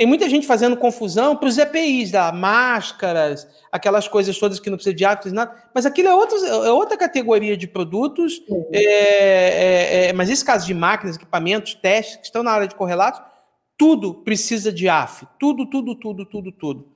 tem 0.00 0.06
muita 0.06 0.30
gente 0.30 0.46
fazendo 0.46 0.78
confusão 0.78 1.36
para 1.36 1.46
os 1.46 1.58
EPIs, 1.58 2.10
da 2.10 2.32
máscaras, 2.32 3.46
aquelas 3.70 4.08
coisas 4.08 4.38
todas 4.38 4.58
que 4.58 4.70
não 4.70 4.78
precisa 4.78 4.96
de 4.96 5.04
AF, 5.04 5.30
nada. 5.30 5.54
Mas 5.74 5.84
aquilo 5.84 6.08
é, 6.08 6.14
outro, 6.14 6.38
é 6.42 6.72
outra 6.72 6.96
categoria 6.96 7.54
de 7.54 7.66
produtos. 7.66 8.40
É, 8.72 8.82
é, 8.82 10.06
é, 10.06 10.12
mas 10.14 10.30
esse 10.30 10.42
caso 10.42 10.66
de 10.66 10.72
máquinas, 10.72 11.16
equipamentos, 11.16 11.74
testes 11.74 12.16
que 12.16 12.24
estão 12.24 12.42
na 12.42 12.50
área 12.50 12.66
de 12.66 12.76
correlatos, 12.76 13.20
tudo 13.76 14.14
precisa 14.14 14.72
de 14.72 14.88
AF. 14.88 15.26
Tudo, 15.38 15.66
tudo, 15.68 15.94
tudo, 15.94 16.24
tudo, 16.24 16.50
tudo. 16.50 16.88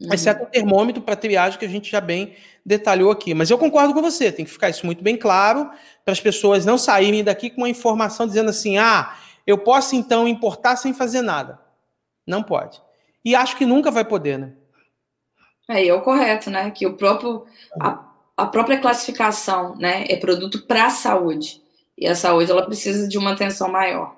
Uhum. 0.00 0.12
Exceto 0.12 0.44
o 0.44 0.46
termômetro 0.46 1.02
para 1.02 1.16
triagem 1.16 1.58
que 1.58 1.64
a 1.64 1.68
gente 1.68 1.90
já 1.90 2.00
bem 2.00 2.34
detalhou 2.64 3.10
aqui. 3.10 3.34
Mas 3.34 3.50
eu 3.50 3.58
concordo 3.58 3.92
com 3.92 4.00
você, 4.00 4.30
tem 4.30 4.44
que 4.44 4.50
ficar 4.50 4.68
isso 4.68 4.86
muito 4.86 5.02
bem 5.02 5.16
claro 5.16 5.70
para 6.04 6.12
as 6.12 6.20
pessoas 6.20 6.64
não 6.64 6.78
saírem 6.78 7.24
daqui 7.24 7.50
com 7.50 7.62
uma 7.62 7.68
informação 7.68 8.26
dizendo 8.26 8.50
assim: 8.50 8.78
ah, 8.78 9.16
eu 9.46 9.58
posso 9.58 9.96
então 9.96 10.28
importar 10.28 10.76
sem 10.76 10.94
fazer 10.94 11.22
nada. 11.22 11.58
Não 12.26 12.42
pode. 12.42 12.80
E 13.24 13.34
acho 13.34 13.56
que 13.56 13.66
nunca 13.66 13.90
vai 13.90 14.04
poder, 14.04 14.38
né? 14.38 14.52
É, 15.68 15.86
é 15.86 15.94
o 15.94 16.00
correto, 16.00 16.50
né? 16.50 16.70
Que 16.70 16.86
o 16.86 16.94
próprio 16.94 17.44
a, 17.80 18.08
a 18.38 18.46
própria 18.46 18.78
classificação, 18.78 19.74
né, 19.74 20.04
é 20.08 20.16
produto 20.16 20.62
para 20.64 20.86
a 20.86 20.90
saúde. 20.90 21.60
E 21.96 22.06
a 22.06 22.14
saúde 22.14 22.48
ela 22.48 22.64
precisa 22.64 23.08
de 23.08 23.18
uma 23.18 23.32
atenção 23.32 23.68
maior. 23.68 24.14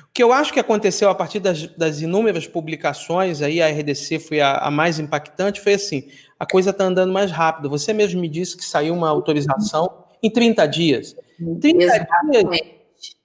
O 0.00 0.12
que 0.12 0.22
eu 0.22 0.32
acho 0.32 0.52
que 0.52 0.60
aconteceu 0.60 1.08
a 1.08 1.14
partir 1.14 1.40
das, 1.40 1.66
das 1.76 2.00
inúmeras 2.00 2.46
publicações, 2.46 3.40
aí 3.40 3.62
a 3.62 3.68
RDC 3.68 4.18
foi 4.18 4.40
a, 4.40 4.58
a 4.58 4.70
mais 4.70 4.98
impactante, 4.98 5.60
foi 5.60 5.74
assim: 5.74 6.08
a 6.38 6.46
coisa 6.46 6.70
está 6.70 6.84
andando 6.84 7.12
mais 7.12 7.30
rápido. 7.30 7.70
Você 7.70 7.92
mesmo 7.92 8.20
me 8.20 8.28
disse 8.28 8.56
que 8.56 8.64
saiu 8.64 8.94
uma 8.94 9.08
autorização 9.08 10.04
em 10.22 10.30
30 10.30 10.66
dias. 10.66 11.16
30 11.60 12.06
dias, 12.30 12.60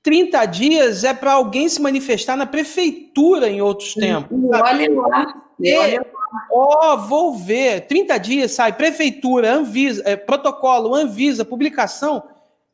30 0.01 0.45
dias 0.45 1.03
é 1.03 1.13
para 1.13 1.33
alguém 1.33 1.67
se 1.67 1.81
manifestar 1.81 2.35
na 2.35 2.45
prefeitura 2.45 3.49
em 3.49 3.61
outros 3.61 3.93
tempos. 3.93 4.37
Olha 4.51 4.91
lá. 4.91 5.43
Olha 5.59 6.05
Ó, 6.51 6.93
oh, 6.93 6.97
vou 6.97 7.35
ver. 7.35 7.87
30 7.87 8.17
dias 8.17 8.51
sai 8.51 8.73
prefeitura, 8.73 9.53
Anvisa, 9.53 10.03
é, 10.05 10.15
protocolo, 10.15 10.93
Anvisa, 10.93 11.45
publicação. 11.45 12.23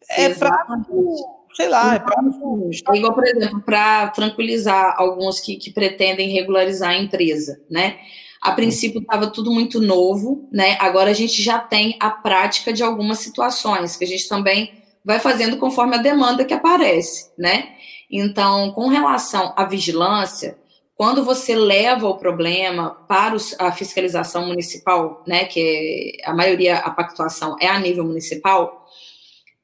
É 0.09 0.29
para 0.33 0.65
sei 1.53 1.69
lá, 1.69 1.95
é 1.95 1.99
pra... 1.99 2.15
É 2.93 2.97
igual, 2.97 3.13
por 3.13 3.25
exemplo, 3.25 3.61
para 3.61 4.07
tranquilizar 4.09 4.95
alguns 4.97 5.39
que, 5.39 5.55
que 5.55 5.71
pretendem 5.71 6.29
regularizar 6.29 6.91
a 6.91 6.97
empresa, 6.97 7.61
né? 7.69 7.97
A 8.41 8.51
princípio 8.51 9.01
estava 9.01 9.27
tudo 9.27 9.51
muito 9.51 9.79
novo, 9.79 10.49
né? 10.51 10.75
Agora 10.79 11.11
a 11.11 11.13
gente 11.13 11.41
já 11.41 11.59
tem 11.59 11.95
a 11.99 12.09
prática 12.09 12.73
de 12.73 12.83
algumas 12.83 13.19
situações 13.19 13.95
que 13.95 14.03
a 14.03 14.07
gente 14.07 14.27
também 14.27 14.73
vai 15.05 15.19
fazendo 15.19 15.57
conforme 15.57 15.95
a 15.95 16.01
demanda 16.01 16.43
que 16.43 16.53
aparece, 16.53 17.31
né? 17.37 17.69
Então, 18.11 18.71
com 18.73 18.87
relação 18.87 19.53
à 19.55 19.65
vigilância, 19.65 20.57
quando 20.95 21.23
você 21.23 21.55
leva 21.55 22.07
o 22.07 22.17
problema 22.17 22.91
para 23.07 23.35
a 23.59 23.71
fiscalização 23.71 24.45
municipal, 24.45 25.23
né, 25.25 25.45
que 25.45 26.19
é, 26.23 26.29
a 26.29 26.33
maioria, 26.33 26.77
a 26.77 26.91
pactuação 26.91 27.55
é 27.59 27.67
a 27.67 27.79
nível 27.79 28.03
municipal, 28.03 28.85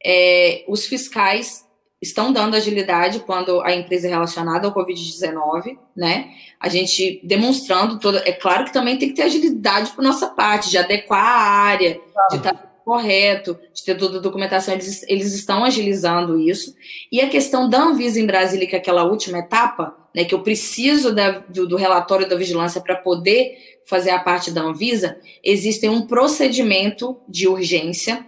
é, 0.04 0.66
os 0.68 0.86
fiscais 0.86 1.66
estão 2.02 2.32
dando 2.32 2.56
agilidade 2.56 3.20
quando 3.20 3.62
a 3.62 3.74
empresa 3.74 4.08
é 4.08 4.10
relacionada 4.10 4.68
ao 4.68 4.74
Covid-19, 4.74 5.78
né? 5.96 6.32
A 6.60 6.70
gente 6.70 7.20
demonstrando 7.24 8.00
toda. 8.00 8.20
É 8.26 8.32
claro 8.32 8.66
que 8.66 8.74
também 8.74 8.98
tem 8.98 9.10
que 9.10 9.16
ter 9.16 9.24
agilidade 9.24 9.92
por 9.92 10.02
nossa 10.02 10.28
parte, 10.28 10.70
de 10.70 10.78
adequar 10.78 11.24
a 11.24 11.42
área, 11.42 12.00
claro. 12.14 12.30
de 12.32 12.38
estar 12.38 12.70
correto, 12.90 13.60
de 13.72 13.84
ter 13.84 13.96
toda 13.96 14.18
a 14.18 14.22
documentação, 14.22 14.74
eles, 14.74 15.06
eles 15.08 15.34
estão 15.36 15.64
agilizando 15.64 16.40
isso. 16.40 16.74
E 17.12 17.22
a 17.22 17.30
questão 17.30 17.70
da 17.70 17.84
Anvisa 17.84 18.20
em 18.20 18.26
Brasília, 18.26 18.68
que 18.68 18.76
é 18.76 18.80
aquela 18.80 19.04
última 19.04 19.38
etapa, 19.38 19.96
né, 20.16 20.26
que 20.26 20.34
eu 20.34 20.42
preciso 20.42 21.14
da, 21.14 21.38
do, 21.38 21.68
do 21.68 21.76
relatório 21.76 22.28
da 22.28 22.36
vigilância 22.36 22.82
para 22.82 22.96
poder 22.96 23.80
fazer 23.86 24.10
a 24.10 24.18
parte 24.18 24.50
da 24.50 24.62
Anvisa, 24.62 25.20
existe 25.44 25.88
um 25.88 26.08
procedimento 26.08 27.18
de 27.28 27.48
urgência, 27.48 28.26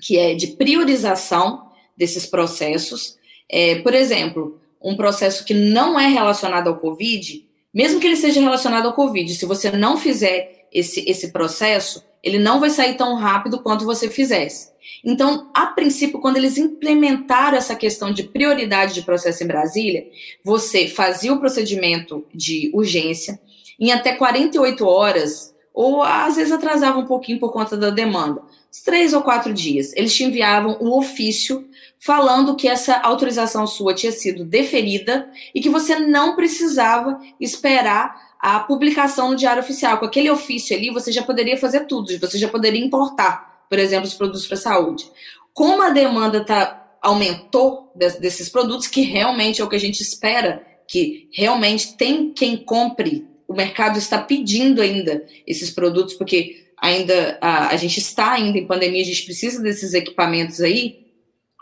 que 0.00 0.16
é 0.16 0.34
de 0.34 0.48
priorização 0.48 1.65
desses 1.96 2.26
processos. 2.26 3.16
É, 3.48 3.76
por 3.76 3.94
exemplo, 3.94 4.60
um 4.82 4.96
processo 4.96 5.44
que 5.44 5.54
não 5.54 5.98
é 5.98 6.08
relacionado 6.08 6.68
ao 6.68 6.76
Covid, 6.76 7.46
mesmo 7.72 8.00
que 8.00 8.06
ele 8.06 8.16
seja 8.16 8.40
relacionado 8.40 8.86
ao 8.86 8.94
Covid, 8.94 9.34
se 9.34 9.46
você 9.46 9.70
não 9.70 9.96
fizer 9.96 10.66
esse, 10.72 11.08
esse 11.08 11.32
processo, 11.32 12.04
ele 12.22 12.38
não 12.38 12.58
vai 12.58 12.70
sair 12.70 12.96
tão 12.96 13.14
rápido 13.14 13.60
quanto 13.60 13.84
você 13.84 14.10
fizesse. 14.10 14.70
Então, 15.04 15.50
a 15.54 15.66
princípio, 15.66 16.20
quando 16.20 16.36
eles 16.36 16.58
implementaram 16.58 17.56
essa 17.56 17.74
questão 17.74 18.12
de 18.12 18.24
prioridade 18.24 18.94
de 18.94 19.02
processo 19.02 19.44
em 19.44 19.46
Brasília, 19.46 20.06
você 20.42 20.88
fazia 20.88 21.32
o 21.32 21.38
procedimento 21.38 22.24
de 22.34 22.70
urgência, 22.74 23.40
em 23.78 23.92
até 23.92 24.14
48 24.14 24.86
horas, 24.86 25.54
ou 25.72 26.02
às 26.02 26.36
vezes 26.36 26.52
atrasava 26.52 26.98
um 26.98 27.06
pouquinho 27.06 27.38
por 27.38 27.52
conta 27.52 27.76
da 27.76 27.90
demanda, 27.90 28.42
três 28.80 29.12
ou 29.12 29.22
quatro 29.22 29.52
dias, 29.52 29.92
eles 29.94 30.14
te 30.14 30.24
enviavam 30.24 30.78
um 30.80 30.92
ofício 30.92 31.68
falando 31.98 32.56
que 32.56 32.68
essa 32.68 32.96
autorização 32.98 33.66
sua 33.66 33.94
tinha 33.94 34.12
sido 34.12 34.44
deferida 34.44 35.30
e 35.54 35.60
que 35.60 35.68
você 35.68 35.98
não 35.98 36.36
precisava 36.36 37.20
esperar 37.40 38.36
a 38.38 38.60
publicação 38.60 39.30
no 39.30 39.36
Diário 39.36 39.62
Oficial. 39.62 39.98
Com 39.98 40.04
aquele 40.04 40.30
ofício 40.30 40.76
ali, 40.76 40.90
você 40.90 41.10
já 41.10 41.22
poderia 41.22 41.56
fazer 41.56 41.86
tudo, 41.86 42.18
você 42.18 42.38
já 42.38 42.48
poderia 42.48 42.84
importar, 42.84 43.66
por 43.68 43.78
exemplo, 43.78 44.06
os 44.06 44.14
produtos 44.14 44.46
para 44.46 44.56
saúde. 44.56 45.10
Como 45.52 45.82
a 45.82 45.90
demanda 45.90 46.44
tá, 46.44 46.98
aumentou 47.02 47.92
desses 47.94 48.48
produtos, 48.48 48.86
que 48.86 49.00
realmente 49.00 49.60
é 49.60 49.64
o 49.64 49.68
que 49.68 49.76
a 49.76 49.80
gente 49.80 50.00
espera 50.00 50.64
que 50.86 51.28
realmente 51.32 51.96
tem 51.96 52.30
quem 52.32 52.56
compre. 52.56 53.26
O 53.48 53.54
mercado 53.54 53.98
está 53.98 54.18
pedindo 54.18 54.80
ainda 54.80 55.24
esses 55.46 55.70
produtos, 55.70 56.14
porque 56.14 56.65
ainda 56.76 57.38
a, 57.40 57.68
a 57.68 57.76
gente 57.76 57.98
está 57.98 58.32
ainda 58.32 58.58
em 58.58 58.66
pandemia, 58.66 59.02
a 59.02 59.06
gente 59.06 59.24
precisa 59.24 59.62
desses 59.62 59.94
equipamentos 59.94 60.60
aí. 60.60 61.06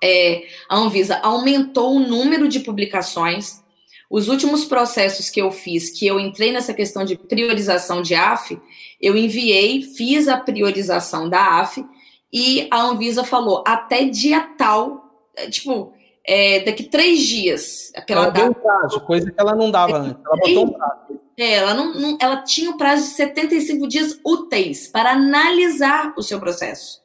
É, 0.03 0.45
a 0.69 0.77
Anvisa 0.77 1.19
aumentou 1.23 1.95
o 1.95 2.01
número 2.01 2.49
de 2.49 2.61
publicações. 2.61 3.63
Os 4.11 4.29
últimos 4.29 4.65
processos 4.65 5.31
que 5.31 5.41
eu 5.41 5.51
fiz, 5.51 5.91
que 5.91 6.07
eu 6.07 6.21
entrei 6.21 6.53
nessa 6.53 6.75
questão 6.75 7.05
de 7.05 7.17
priorização 7.17 8.03
de 8.03 8.15
AF, 8.15 8.61
eu 9.01 9.17
enviei, 9.17 9.83
fiz 9.83 10.29
a 10.29 10.37
priorização 10.37 11.29
da 11.29 11.61
AF 11.61 11.85
e 12.33 12.67
a 12.71 12.83
Anvisa 12.83 13.25
falou 13.25 13.65
até 13.67 14.05
dia 14.05 14.41
tal, 14.59 15.29
é, 15.37 15.49
tipo, 15.49 15.93
é, 16.27 16.61
daqui 16.61 16.85
três 16.85 17.21
dias. 17.21 17.93
Ela 18.09 18.31
deu 18.31 18.47
um 18.47 18.53
prazo, 18.53 19.01
coisa 19.01 19.31
que 19.31 19.41
ela 19.41 19.55
não 19.55 19.71
dava 19.71 19.99
antes. 19.99 20.23
Ela 20.25 20.37
botou 20.37 20.65
um 20.65 20.71
prazo. 20.71 21.24
É, 21.37 21.55
ela, 21.55 21.75
não, 21.75 21.95
não, 21.95 22.19
ela 22.21 22.43
tinha 22.43 22.71
o 22.71 22.77
prazo 22.77 23.03
de 23.03 23.15
75 23.15 23.89
dias 23.89 24.19
úteis 24.25 24.89
para 24.89 25.13
analisar 25.13 26.15
o 26.17 26.23
seu 26.23 26.39
processo. 26.39 27.03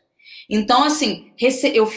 Então, 0.49 0.83
assim, 0.83 1.31
eu, 1.73 1.91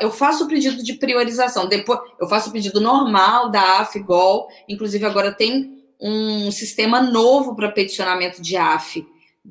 eu 0.00 0.10
faço 0.10 0.44
o 0.44 0.48
pedido 0.48 0.82
de 0.82 0.94
priorização, 0.94 1.68
depois 1.68 2.00
eu 2.18 2.26
faço 2.28 2.48
o 2.48 2.52
pedido 2.52 2.80
normal 2.80 3.50
da 3.50 3.80
AFGOL, 3.80 4.48
inclusive 4.66 5.04
agora 5.04 5.32
tem 5.32 5.78
um 6.00 6.50
sistema 6.50 7.02
novo 7.02 7.54
para 7.54 7.70
peticionamento 7.70 8.40
de 8.40 8.56
AF 8.56 9.06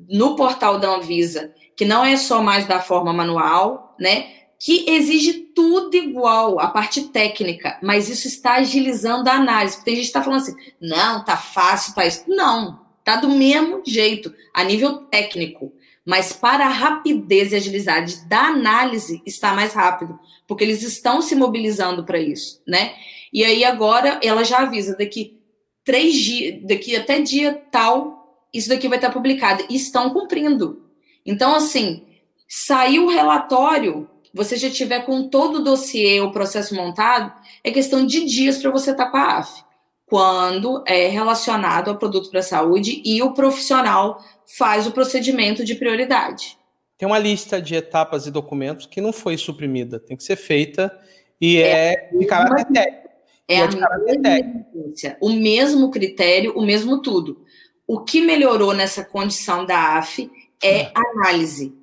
no 0.08 0.34
portal 0.34 0.80
da 0.80 0.88
Anvisa, 0.88 1.54
que 1.76 1.84
não 1.84 2.04
é 2.04 2.16
só 2.16 2.42
mais 2.42 2.66
da 2.66 2.80
forma 2.80 3.12
manual, 3.12 3.94
né? 3.98 4.39
Que 4.62 4.84
exige 4.90 5.32
tudo 5.32 5.96
igual, 5.96 6.60
a 6.60 6.68
parte 6.68 7.04
técnica, 7.08 7.78
mas 7.82 8.10
isso 8.10 8.28
está 8.28 8.56
agilizando 8.56 9.30
a 9.30 9.32
análise. 9.32 9.76
Porque 9.76 9.90
tem 9.90 9.96
gente 9.96 10.04
que 10.04 10.08
está 10.10 10.22
falando 10.22 10.42
assim, 10.42 10.56
não, 10.78 11.24
tá 11.24 11.34
fácil, 11.34 11.94
tá 11.94 12.04
isso. 12.06 12.24
Não, 12.28 12.78
tá 13.02 13.16
do 13.16 13.30
mesmo 13.30 13.80
jeito, 13.86 14.34
a 14.52 14.62
nível 14.62 14.98
técnico. 15.06 15.72
Mas 16.04 16.34
para 16.34 16.66
a 16.66 16.70
rapidez 16.70 17.52
e 17.52 17.56
agilidade 17.56 18.28
da 18.28 18.48
análise 18.48 19.22
está 19.24 19.54
mais 19.54 19.72
rápido, 19.72 20.18
porque 20.46 20.62
eles 20.62 20.82
estão 20.82 21.22
se 21.22 21.34
mobilizando 21.34 22.04
para 22.04 22.20
isso, 22.20 22.60
né? 22.66 22.94
E 23.32 23.42
aí 23.42 23.64
agora 23.64 24.20
ela 24.22 24.44
já 24.44 24.58
avisa 24.58 24.94
daqui 24.94 25.40
três 25.84 26.14
dias, 26.14 26.62
daqui 26.64 26.94
até 26.94 27.20
dia 27.20 27.54
tal, 27.70 28.46
isso 28.52 28.68
daqui 28.68 28.88
vai 28.88 28.98
estar 28.98 29.10
publicado. 29.10 29.64
E 29.70 29.76
estão 29.76 30.10
cumprindo. 30.10 30.84
Então, 31.24 31.54
assim, 31.54 32.04
saiu 32.46 33.06
o 33.06 33.10
relatório 33.10 34.09
você 34.32 34.56
já 34.56 34.70
tiver 34.70 35.00
com 35.00 35.28
todo 35.28 35.56
o 35.56 35.64
dossiê, 35.64 36.20
o 36.20 36.30
processo 36.30 36.74
montado, 36.74 37.32
é 37.64 37.70
questão 37.70 38.06
de 38.06 38.24
dias 38.24 38.58
para 38.58 38.70
você 38.70 38.92
estar 38.92 39.06
tá 39.06 39.10
com 39.10 39.16
a 39.16 39.38
AF. 39.38 39.62
Quando 40.06 40.82
é 40.86 41.08
relacionado 41.08 41.88
ao 41.88 41.96
produto 41.96 42.30
para 42.30 42.42
saúde 42.42 43.00
e 43.04 43.22
o 43.22 43.32
profissional 43.32 44.24
faz 44.56 44.86
o 44.86 44.92
procedimento 44.92 45.64
de 45.64 45.74
prioridade. 45.74 46.58
Tem 46.98 47.06
uma 47.06 47.18
lista 47.18 47.62
de 47.62 47.74
etapas 47.74 48.26
e 48.26 48.30
documentos 48.30 48.86
que 48.86 49.00
não 49.00 49.12
foi 49.12 49.36
suprimida, 49.36 50.00
tem 50.00 50.16
que 50.16 50.24
ser 50.24 50.36
feita 50.36 50.92
e 51.40 51.58
é, 51.58 51.92
é 51.92 52.10
de 52.18 52.26
caráter 52.26 52.66
técnico. 52.72 53.10
É, 53.48 53.54
é 53.54 53.62
a 53.62 53.68
mesma 53.68 55.16
o 55.20 55.30
mesmo 55.30 55.90
critério, 55.90 56.52
o 56.56 56.62
mesmo 56.62 57.00
tudo. 57.00 57.44
O 57.86 58.00
que 58.00 58.20
melhorou 58.20 58.72
nessa 58.74 59.04
condição 59.04 59.64
da 59.64 59.98
AF 59.98 60.30
é 60.62 60.92
análise 60.94 61.79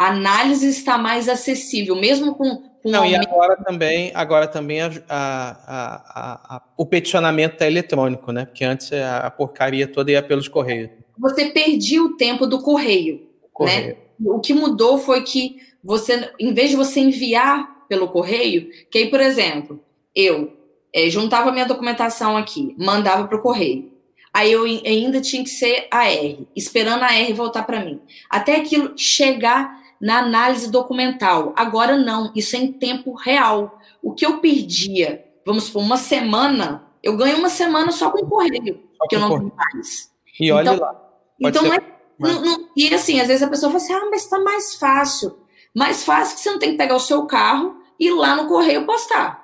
a 0.00 0.06
análise 0.06 0.66
está 0.66 0.96
mais 0.96 1.28
acessível, 1.28 1.94
mesmo 1.94 2.34
com. 2.34 2.62
com 2.82 2.90
Não, 2.90 3.04
e 3.04 3.14
agora 3.14 3.54
também, 3.62 4.10
agora 4.14 4.48
também 4.48 4.80
a, 4.80 4.90
a, 5.06 6.56
a, 6.56 6.62
o 6.74 6.86
peticionamento 6.86 7.52
está 7.52 7.66
eletrônico, 7.66 8.32
né? 8.32 8.46
Porque 8.46 8.64
antes 8.64 8.90
a, 8.94 9.30
porcaria 9.30 9.86
toda 9.86 10.10
ia 10.10 10.22
pelos 10.22 10.48
correios. 10.48 10.88
Você 11.18 11.50
perdia 11.50 12.02
o 12.02 12.16
tempo 12.16 12.46
do 12.46 12.62
correio, 12.62 13.16
né? 13.16 13.48
correio. 13.52 13.88
né? 13.88 13.96
O 14.24 14.40
que 14.40 14.54
mudou 14.54 14.96
foi 14.96 15.22
que 15.22 15.58
você, 15.84 16.30
em 16.40 16.54
vez 16.54 16.70
de 16.70 16.76
você 16.76 17.00
enviar 17.00 17.84
pelo 17.86 18.08
correio, 18.08 18.70
que 18.90 18.96
aí, 18.96 19.10
por 19.10 19.20
exemplo, 19.20 19.84
eu 20.14 20.56
é, 20.94 21.10
juntava 21.10 21.52
minha 21.52 21.66
documentação 21.66 22.38
aqui, 22.38 22.74
mandava 22.78 23.28
para 23.28 23.36
o 23.36 23.42
correio. 23.42 23.92
Aí 24.32 24.50
eu 24.50 24.64
ainda 24.64 25.20
tinha 25.20 25.44
que 25.44 25.50
ser 25.50 25.88
a 25.90 26.10
R, 26.10 26.48
esperando 26.56 27.02
a 27.02 27.12
R 27.12 27.34
voltar 27.34 27.64
para 27.64 27.84
mim. 27.84 28.00
Até 28.30 28.56
aquilo 28.56 28.96
chegar 28.96 29.79
na 30.00 30.18
análise 30.18 30.70
documental. 30.70 31.52
Agora 31.56 31.96
não, 31.96 32.32
isso 32.34 32.56
é 32.56 32.60
em 32.60 32.72
tempo 32.72 33.14
real. 33.14 33.78
O 34.02 34.12
que 34.12 34.24
eu 34.24 34.38
perdia, 34.38 35.24
vamos 35.44 35.64
supor, 35.64 35.82
uma 35.82 35.96
semana, 35.96 36.84
eu 37.02 37.16
ganho 37.16 37.38
uma 37.38 37.50
semana 37.50 37.92
só 37.92 38.10
com 38.10 38.26
correio, 38.26 38.82
que 39.08 39.16
eu 39.16 39.20
não 39.20 39.28
tenho 39.28 39.52
mais. 39.54 40.10
E 40.38 40.50
olha 40.50 40.70
então, 40.70 40.80
lá. 40.80 40.94
Pode 41.40 41.58
então, 41.58 41.70
ser... 41.70 41.82
não, 42.18 42.42
não, 42.42 42.68
e 42.76 42.94
assim, 42.94 43.20
às 43.20 43.28
vezes 43.28 43.42
a 43.42 43.48
pessoa 43.48 43.70
fala 43.70 43.82
assim: 43.82 43.92
ah, 43.92 44.08
mas 44.10 44.24
está 44.24 44.38
mais 44.38 44.74
fácil. 44.76 45.38
Mais 45.74 46.04
fácil 46.04 46.36
que 46.36 46.42
você 46.42 46.50
não 46.50 46.58
tem 46.58 46.72
que 46.72 46.78
pegar 46.78 46.96
o 46.96 47.00
seu 47.00 47.26
carro 47.26 47.76
e 47.98 48.08
ir 48.08 48.14
lá 48.14 48.34
no 48.34 48.48
correio 48.48 48.86
postar. 48.86 49.40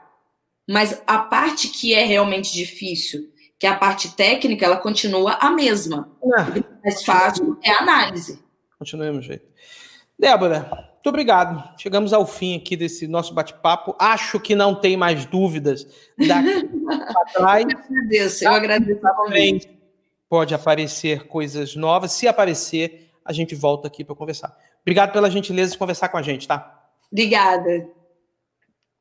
Mas 0.69 1.01
a 1.07 1.19
parte 1.19 1.69
que 1.69 1.95
é 1.95 2.05
realmente 2.05 2.53
difícil, 2.53 3.31
que 3.59 3.67
é 3.67 3.71
a 3.71 3.77
parte 3.77 4.15
técnica, 4.17 4.65
ela 4.65 4.77
continua 4.77 5.35
a 5.35 5.51
mesma. 5.51 6.11
Não. 6.23 6.47
mais 6.83 7.05
fácil 7.05 7.57
é 7.63 7.71
a 7.71 7.79
análise. 7.79 8.43
Continua 8.79 9.13
do 9.13 9.23
jeito. 9.23 9.47
Débora, 10.19 10.87
muito 11.07 11.09
obrigado. 11.09 11.79
Chegamos 11.79 12.13
ao 12.13 12.27
fim 12.27 12.57
aqui 12.57 12.77
desse 12.77 13.07
nosso 13.07 13.33
bate-papo. 13.33 13.95
Acho 13.99 14.41
que 14.41 14.57
não 14.57 14.75
tem 14.75 14.97
mais 14.97 15.25
dúvidas 15.25 15.87
daqui 16.19 16.67
para 17.13 17.25
trás. 17.33 17.65
Eu 17.65 17.79
agradeço, 17.79 18.45
eu 18.45 18.53
agradeço 18.53 19.01
também. 19.01 19.61
Pode 20.29 20.53
aparecer 20.53 21.29
coisas 21.29 21.77
novas. 21.77 22.11
Se 22.11 22.27
aparecer, 22.27 23.11
a 23.25 23.33
gente 23.33 23.55
volta 23.55 23.87
aqui 23.87 24.05
para 24.05 24.17
conversar. 24.17 24.57
Obrigado 24.83 25.13
pela 25.13 25.31
gentileza 25.31 25.73
de 25.73 25.79
conversar 25.79 26.09
com 26.09 26.17
a 26.17 26.23
gente, 26.23 26.49
tá? 26.49 26.89
Obrigada. 27.13 27.89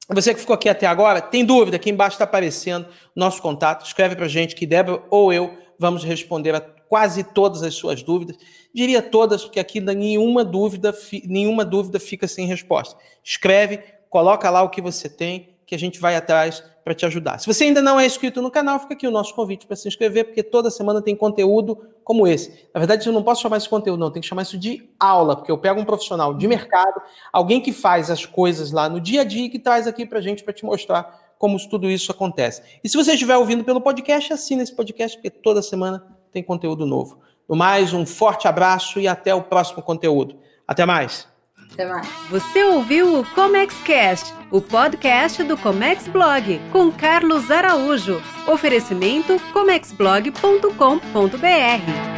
Você 0.09 0.33
que 0.33 0.39
ficou 0.39 0.53
aqui 0.53 0.69
até 0.69 0.85
agora, 0.85 1.19
tem 1.19 1.43
dúvida? 1.43 1.77
Aqui 1.77 1.89
embaixo 1.89 2.15
está 2.15 2.25
aparecendo 2.25 2.87
nosso 3.15 3.41
contato. 3.41 3.83
Escreve 3.83 4.15
para 4.15 4.25
a 4.25 4.29
gente 4.29 4.53
que 4.53 4.67
Débora 4.67 5.03
ou 5.09 5.33
eu 5.33 5.57
vamos 5.79 6.03
responder 6.03 6.53
a 6.53 6.74
quase 6.87 7.23
todas 7.23 7.63
as 7.63 7.73
suas 7.75 8.03
dúvidas. 8.03 8.37
Diria 8.73 9.01
todas, 9.01 9.43
porque 9.43 9.59
aqui 9.59 9.79
nenhuma 9.79 10.43
dúvida, 10.43 10.93
nenhuma 11.25 11.63
dúvida 11.63 11.99
fica 11.99 12.27
sem 12.27 12.45
resposta. 12.45 12.97
Escreve, 13.23 13.79
coloca 14.09 14.49
lá 14.49 14.63
o 14.63 14.69
que 14.69 14.81
você 14.81 15.09
tem, 15.09 15.55
que 15.65 15.73
a 15.73 15.79
gente 15.79 15.99
vai 15.99 16.15
atrás 16.15 16.63
para 16.83 16.93
te 16.93 17.03
ajudar. 17.05 17.39
Se 17.39 17.47
você 17.47 17.63
ainda 17.63 17.81
não 17.81 17.99
é 17.99 18.05
inscrito 18.05 18.41
no 18.41 18.51
canal, 18.51 18.79
fica 18.79 18.93
aqui 18.93 19.07
o 19.07 19.11
nosso 19.11 19.33
convite 19.33 19.65
para 19.65 19.75
se 19.75 19.87
inscrever, 19.87 20.25
porque 20.25 20.43
toda 20.43 20.69
semana 20.69 21.01
tem 21.01 21.15
conteúdo 21.15 21.79
como 22.03 22.27
esse. 22.27 22.67
Na 22.71 22.79
verdade, 22.79 23.07
eu 23.07 23.13
não 23.13 23.23
posso 23.23 23.41
chamar 23.41 23.57
esse 23.57 23.67
conteúdo, 23.67 23.99
não, 23.99 24.11
tem 24.11 24.21
que 24.21 24.27
chamar 24.27 24.43
isso 24.43 24.57
de 24.57 24.87
aula, 24.99 25.35
porque 25.35 25.51
eu 25.51 25.57
pego 25.57 25.81
um 25.81 25.85
profissional 25.85 26.35
de 26.35 26.47
mercado, 26.47 27.01
alguém 27.33 27.59
que 27.59 27.73
faz 27.73 28.11
as 28.11 28.23
coisas 28.23 28.71
lá 28.71 28.87
no 28.87 29.01
dia 29.01 29.21
a 29.21 29.23
dia 29.23 29.45
e 29.45 29.49
que 29.49 29.57
traz 29.57 29.87
aqui 29.87 30.05
para 30.05 30.19
a 30.19 30.21
gente 30.21 30.43
para 30.43 30.53
te 30.53 30.63
mostrar 30.63 31.33
como 31.39 31.57
tudo 31.67 31.89
isso 31.89 32.11
acontece. 32.11 32.61
E 32.83 32.87
se 32.87 32.95
você 32.95 33.13
estiver 33.13 33.35
ouvindo 33.35 33.63
pelo 33.63 33.81
podcast, 33.81 34.31
assina 34.31 34.61
esse 34.61 34.73
podcast, 34.73 35.17
porque 35.17 35.31
toda 35.31 35.63
semana 35.63 36.05
tem 36.35 36.43
conteúdo 36.43 36.85
novo. 36.85 37.17
No 37.47 37.55
mais, 37.55 37.93
um 37.93 38.05
forte 38.05 38.47
abraço 38.47 38.99
e 38.99 39.07
até 39.07 39.33
o 39.33 39.41
próximo 39.41 39.81
conteúdo. 39.81 40.35
Até 40.67 40.85
mais. 40.85 41.27
Até 41.71 41.87
mais. 41.87 42.07
Você 42.29 42.63
ouviu 42.65 43.19
o 43.19 43.25
ComexCast, 43.33 44.33
o 44.51 44.61
podcast 44.61 45.43
do 45.43 45.57
Comex 45.57 46.07
Blog, 46.09 46.59
com 46.71 46.91
Carlos 46.91 47.49
Araújo. 47.49 48.21
Oferecimento 48.47 49.39
comexblog.com.br. 49.53 52.14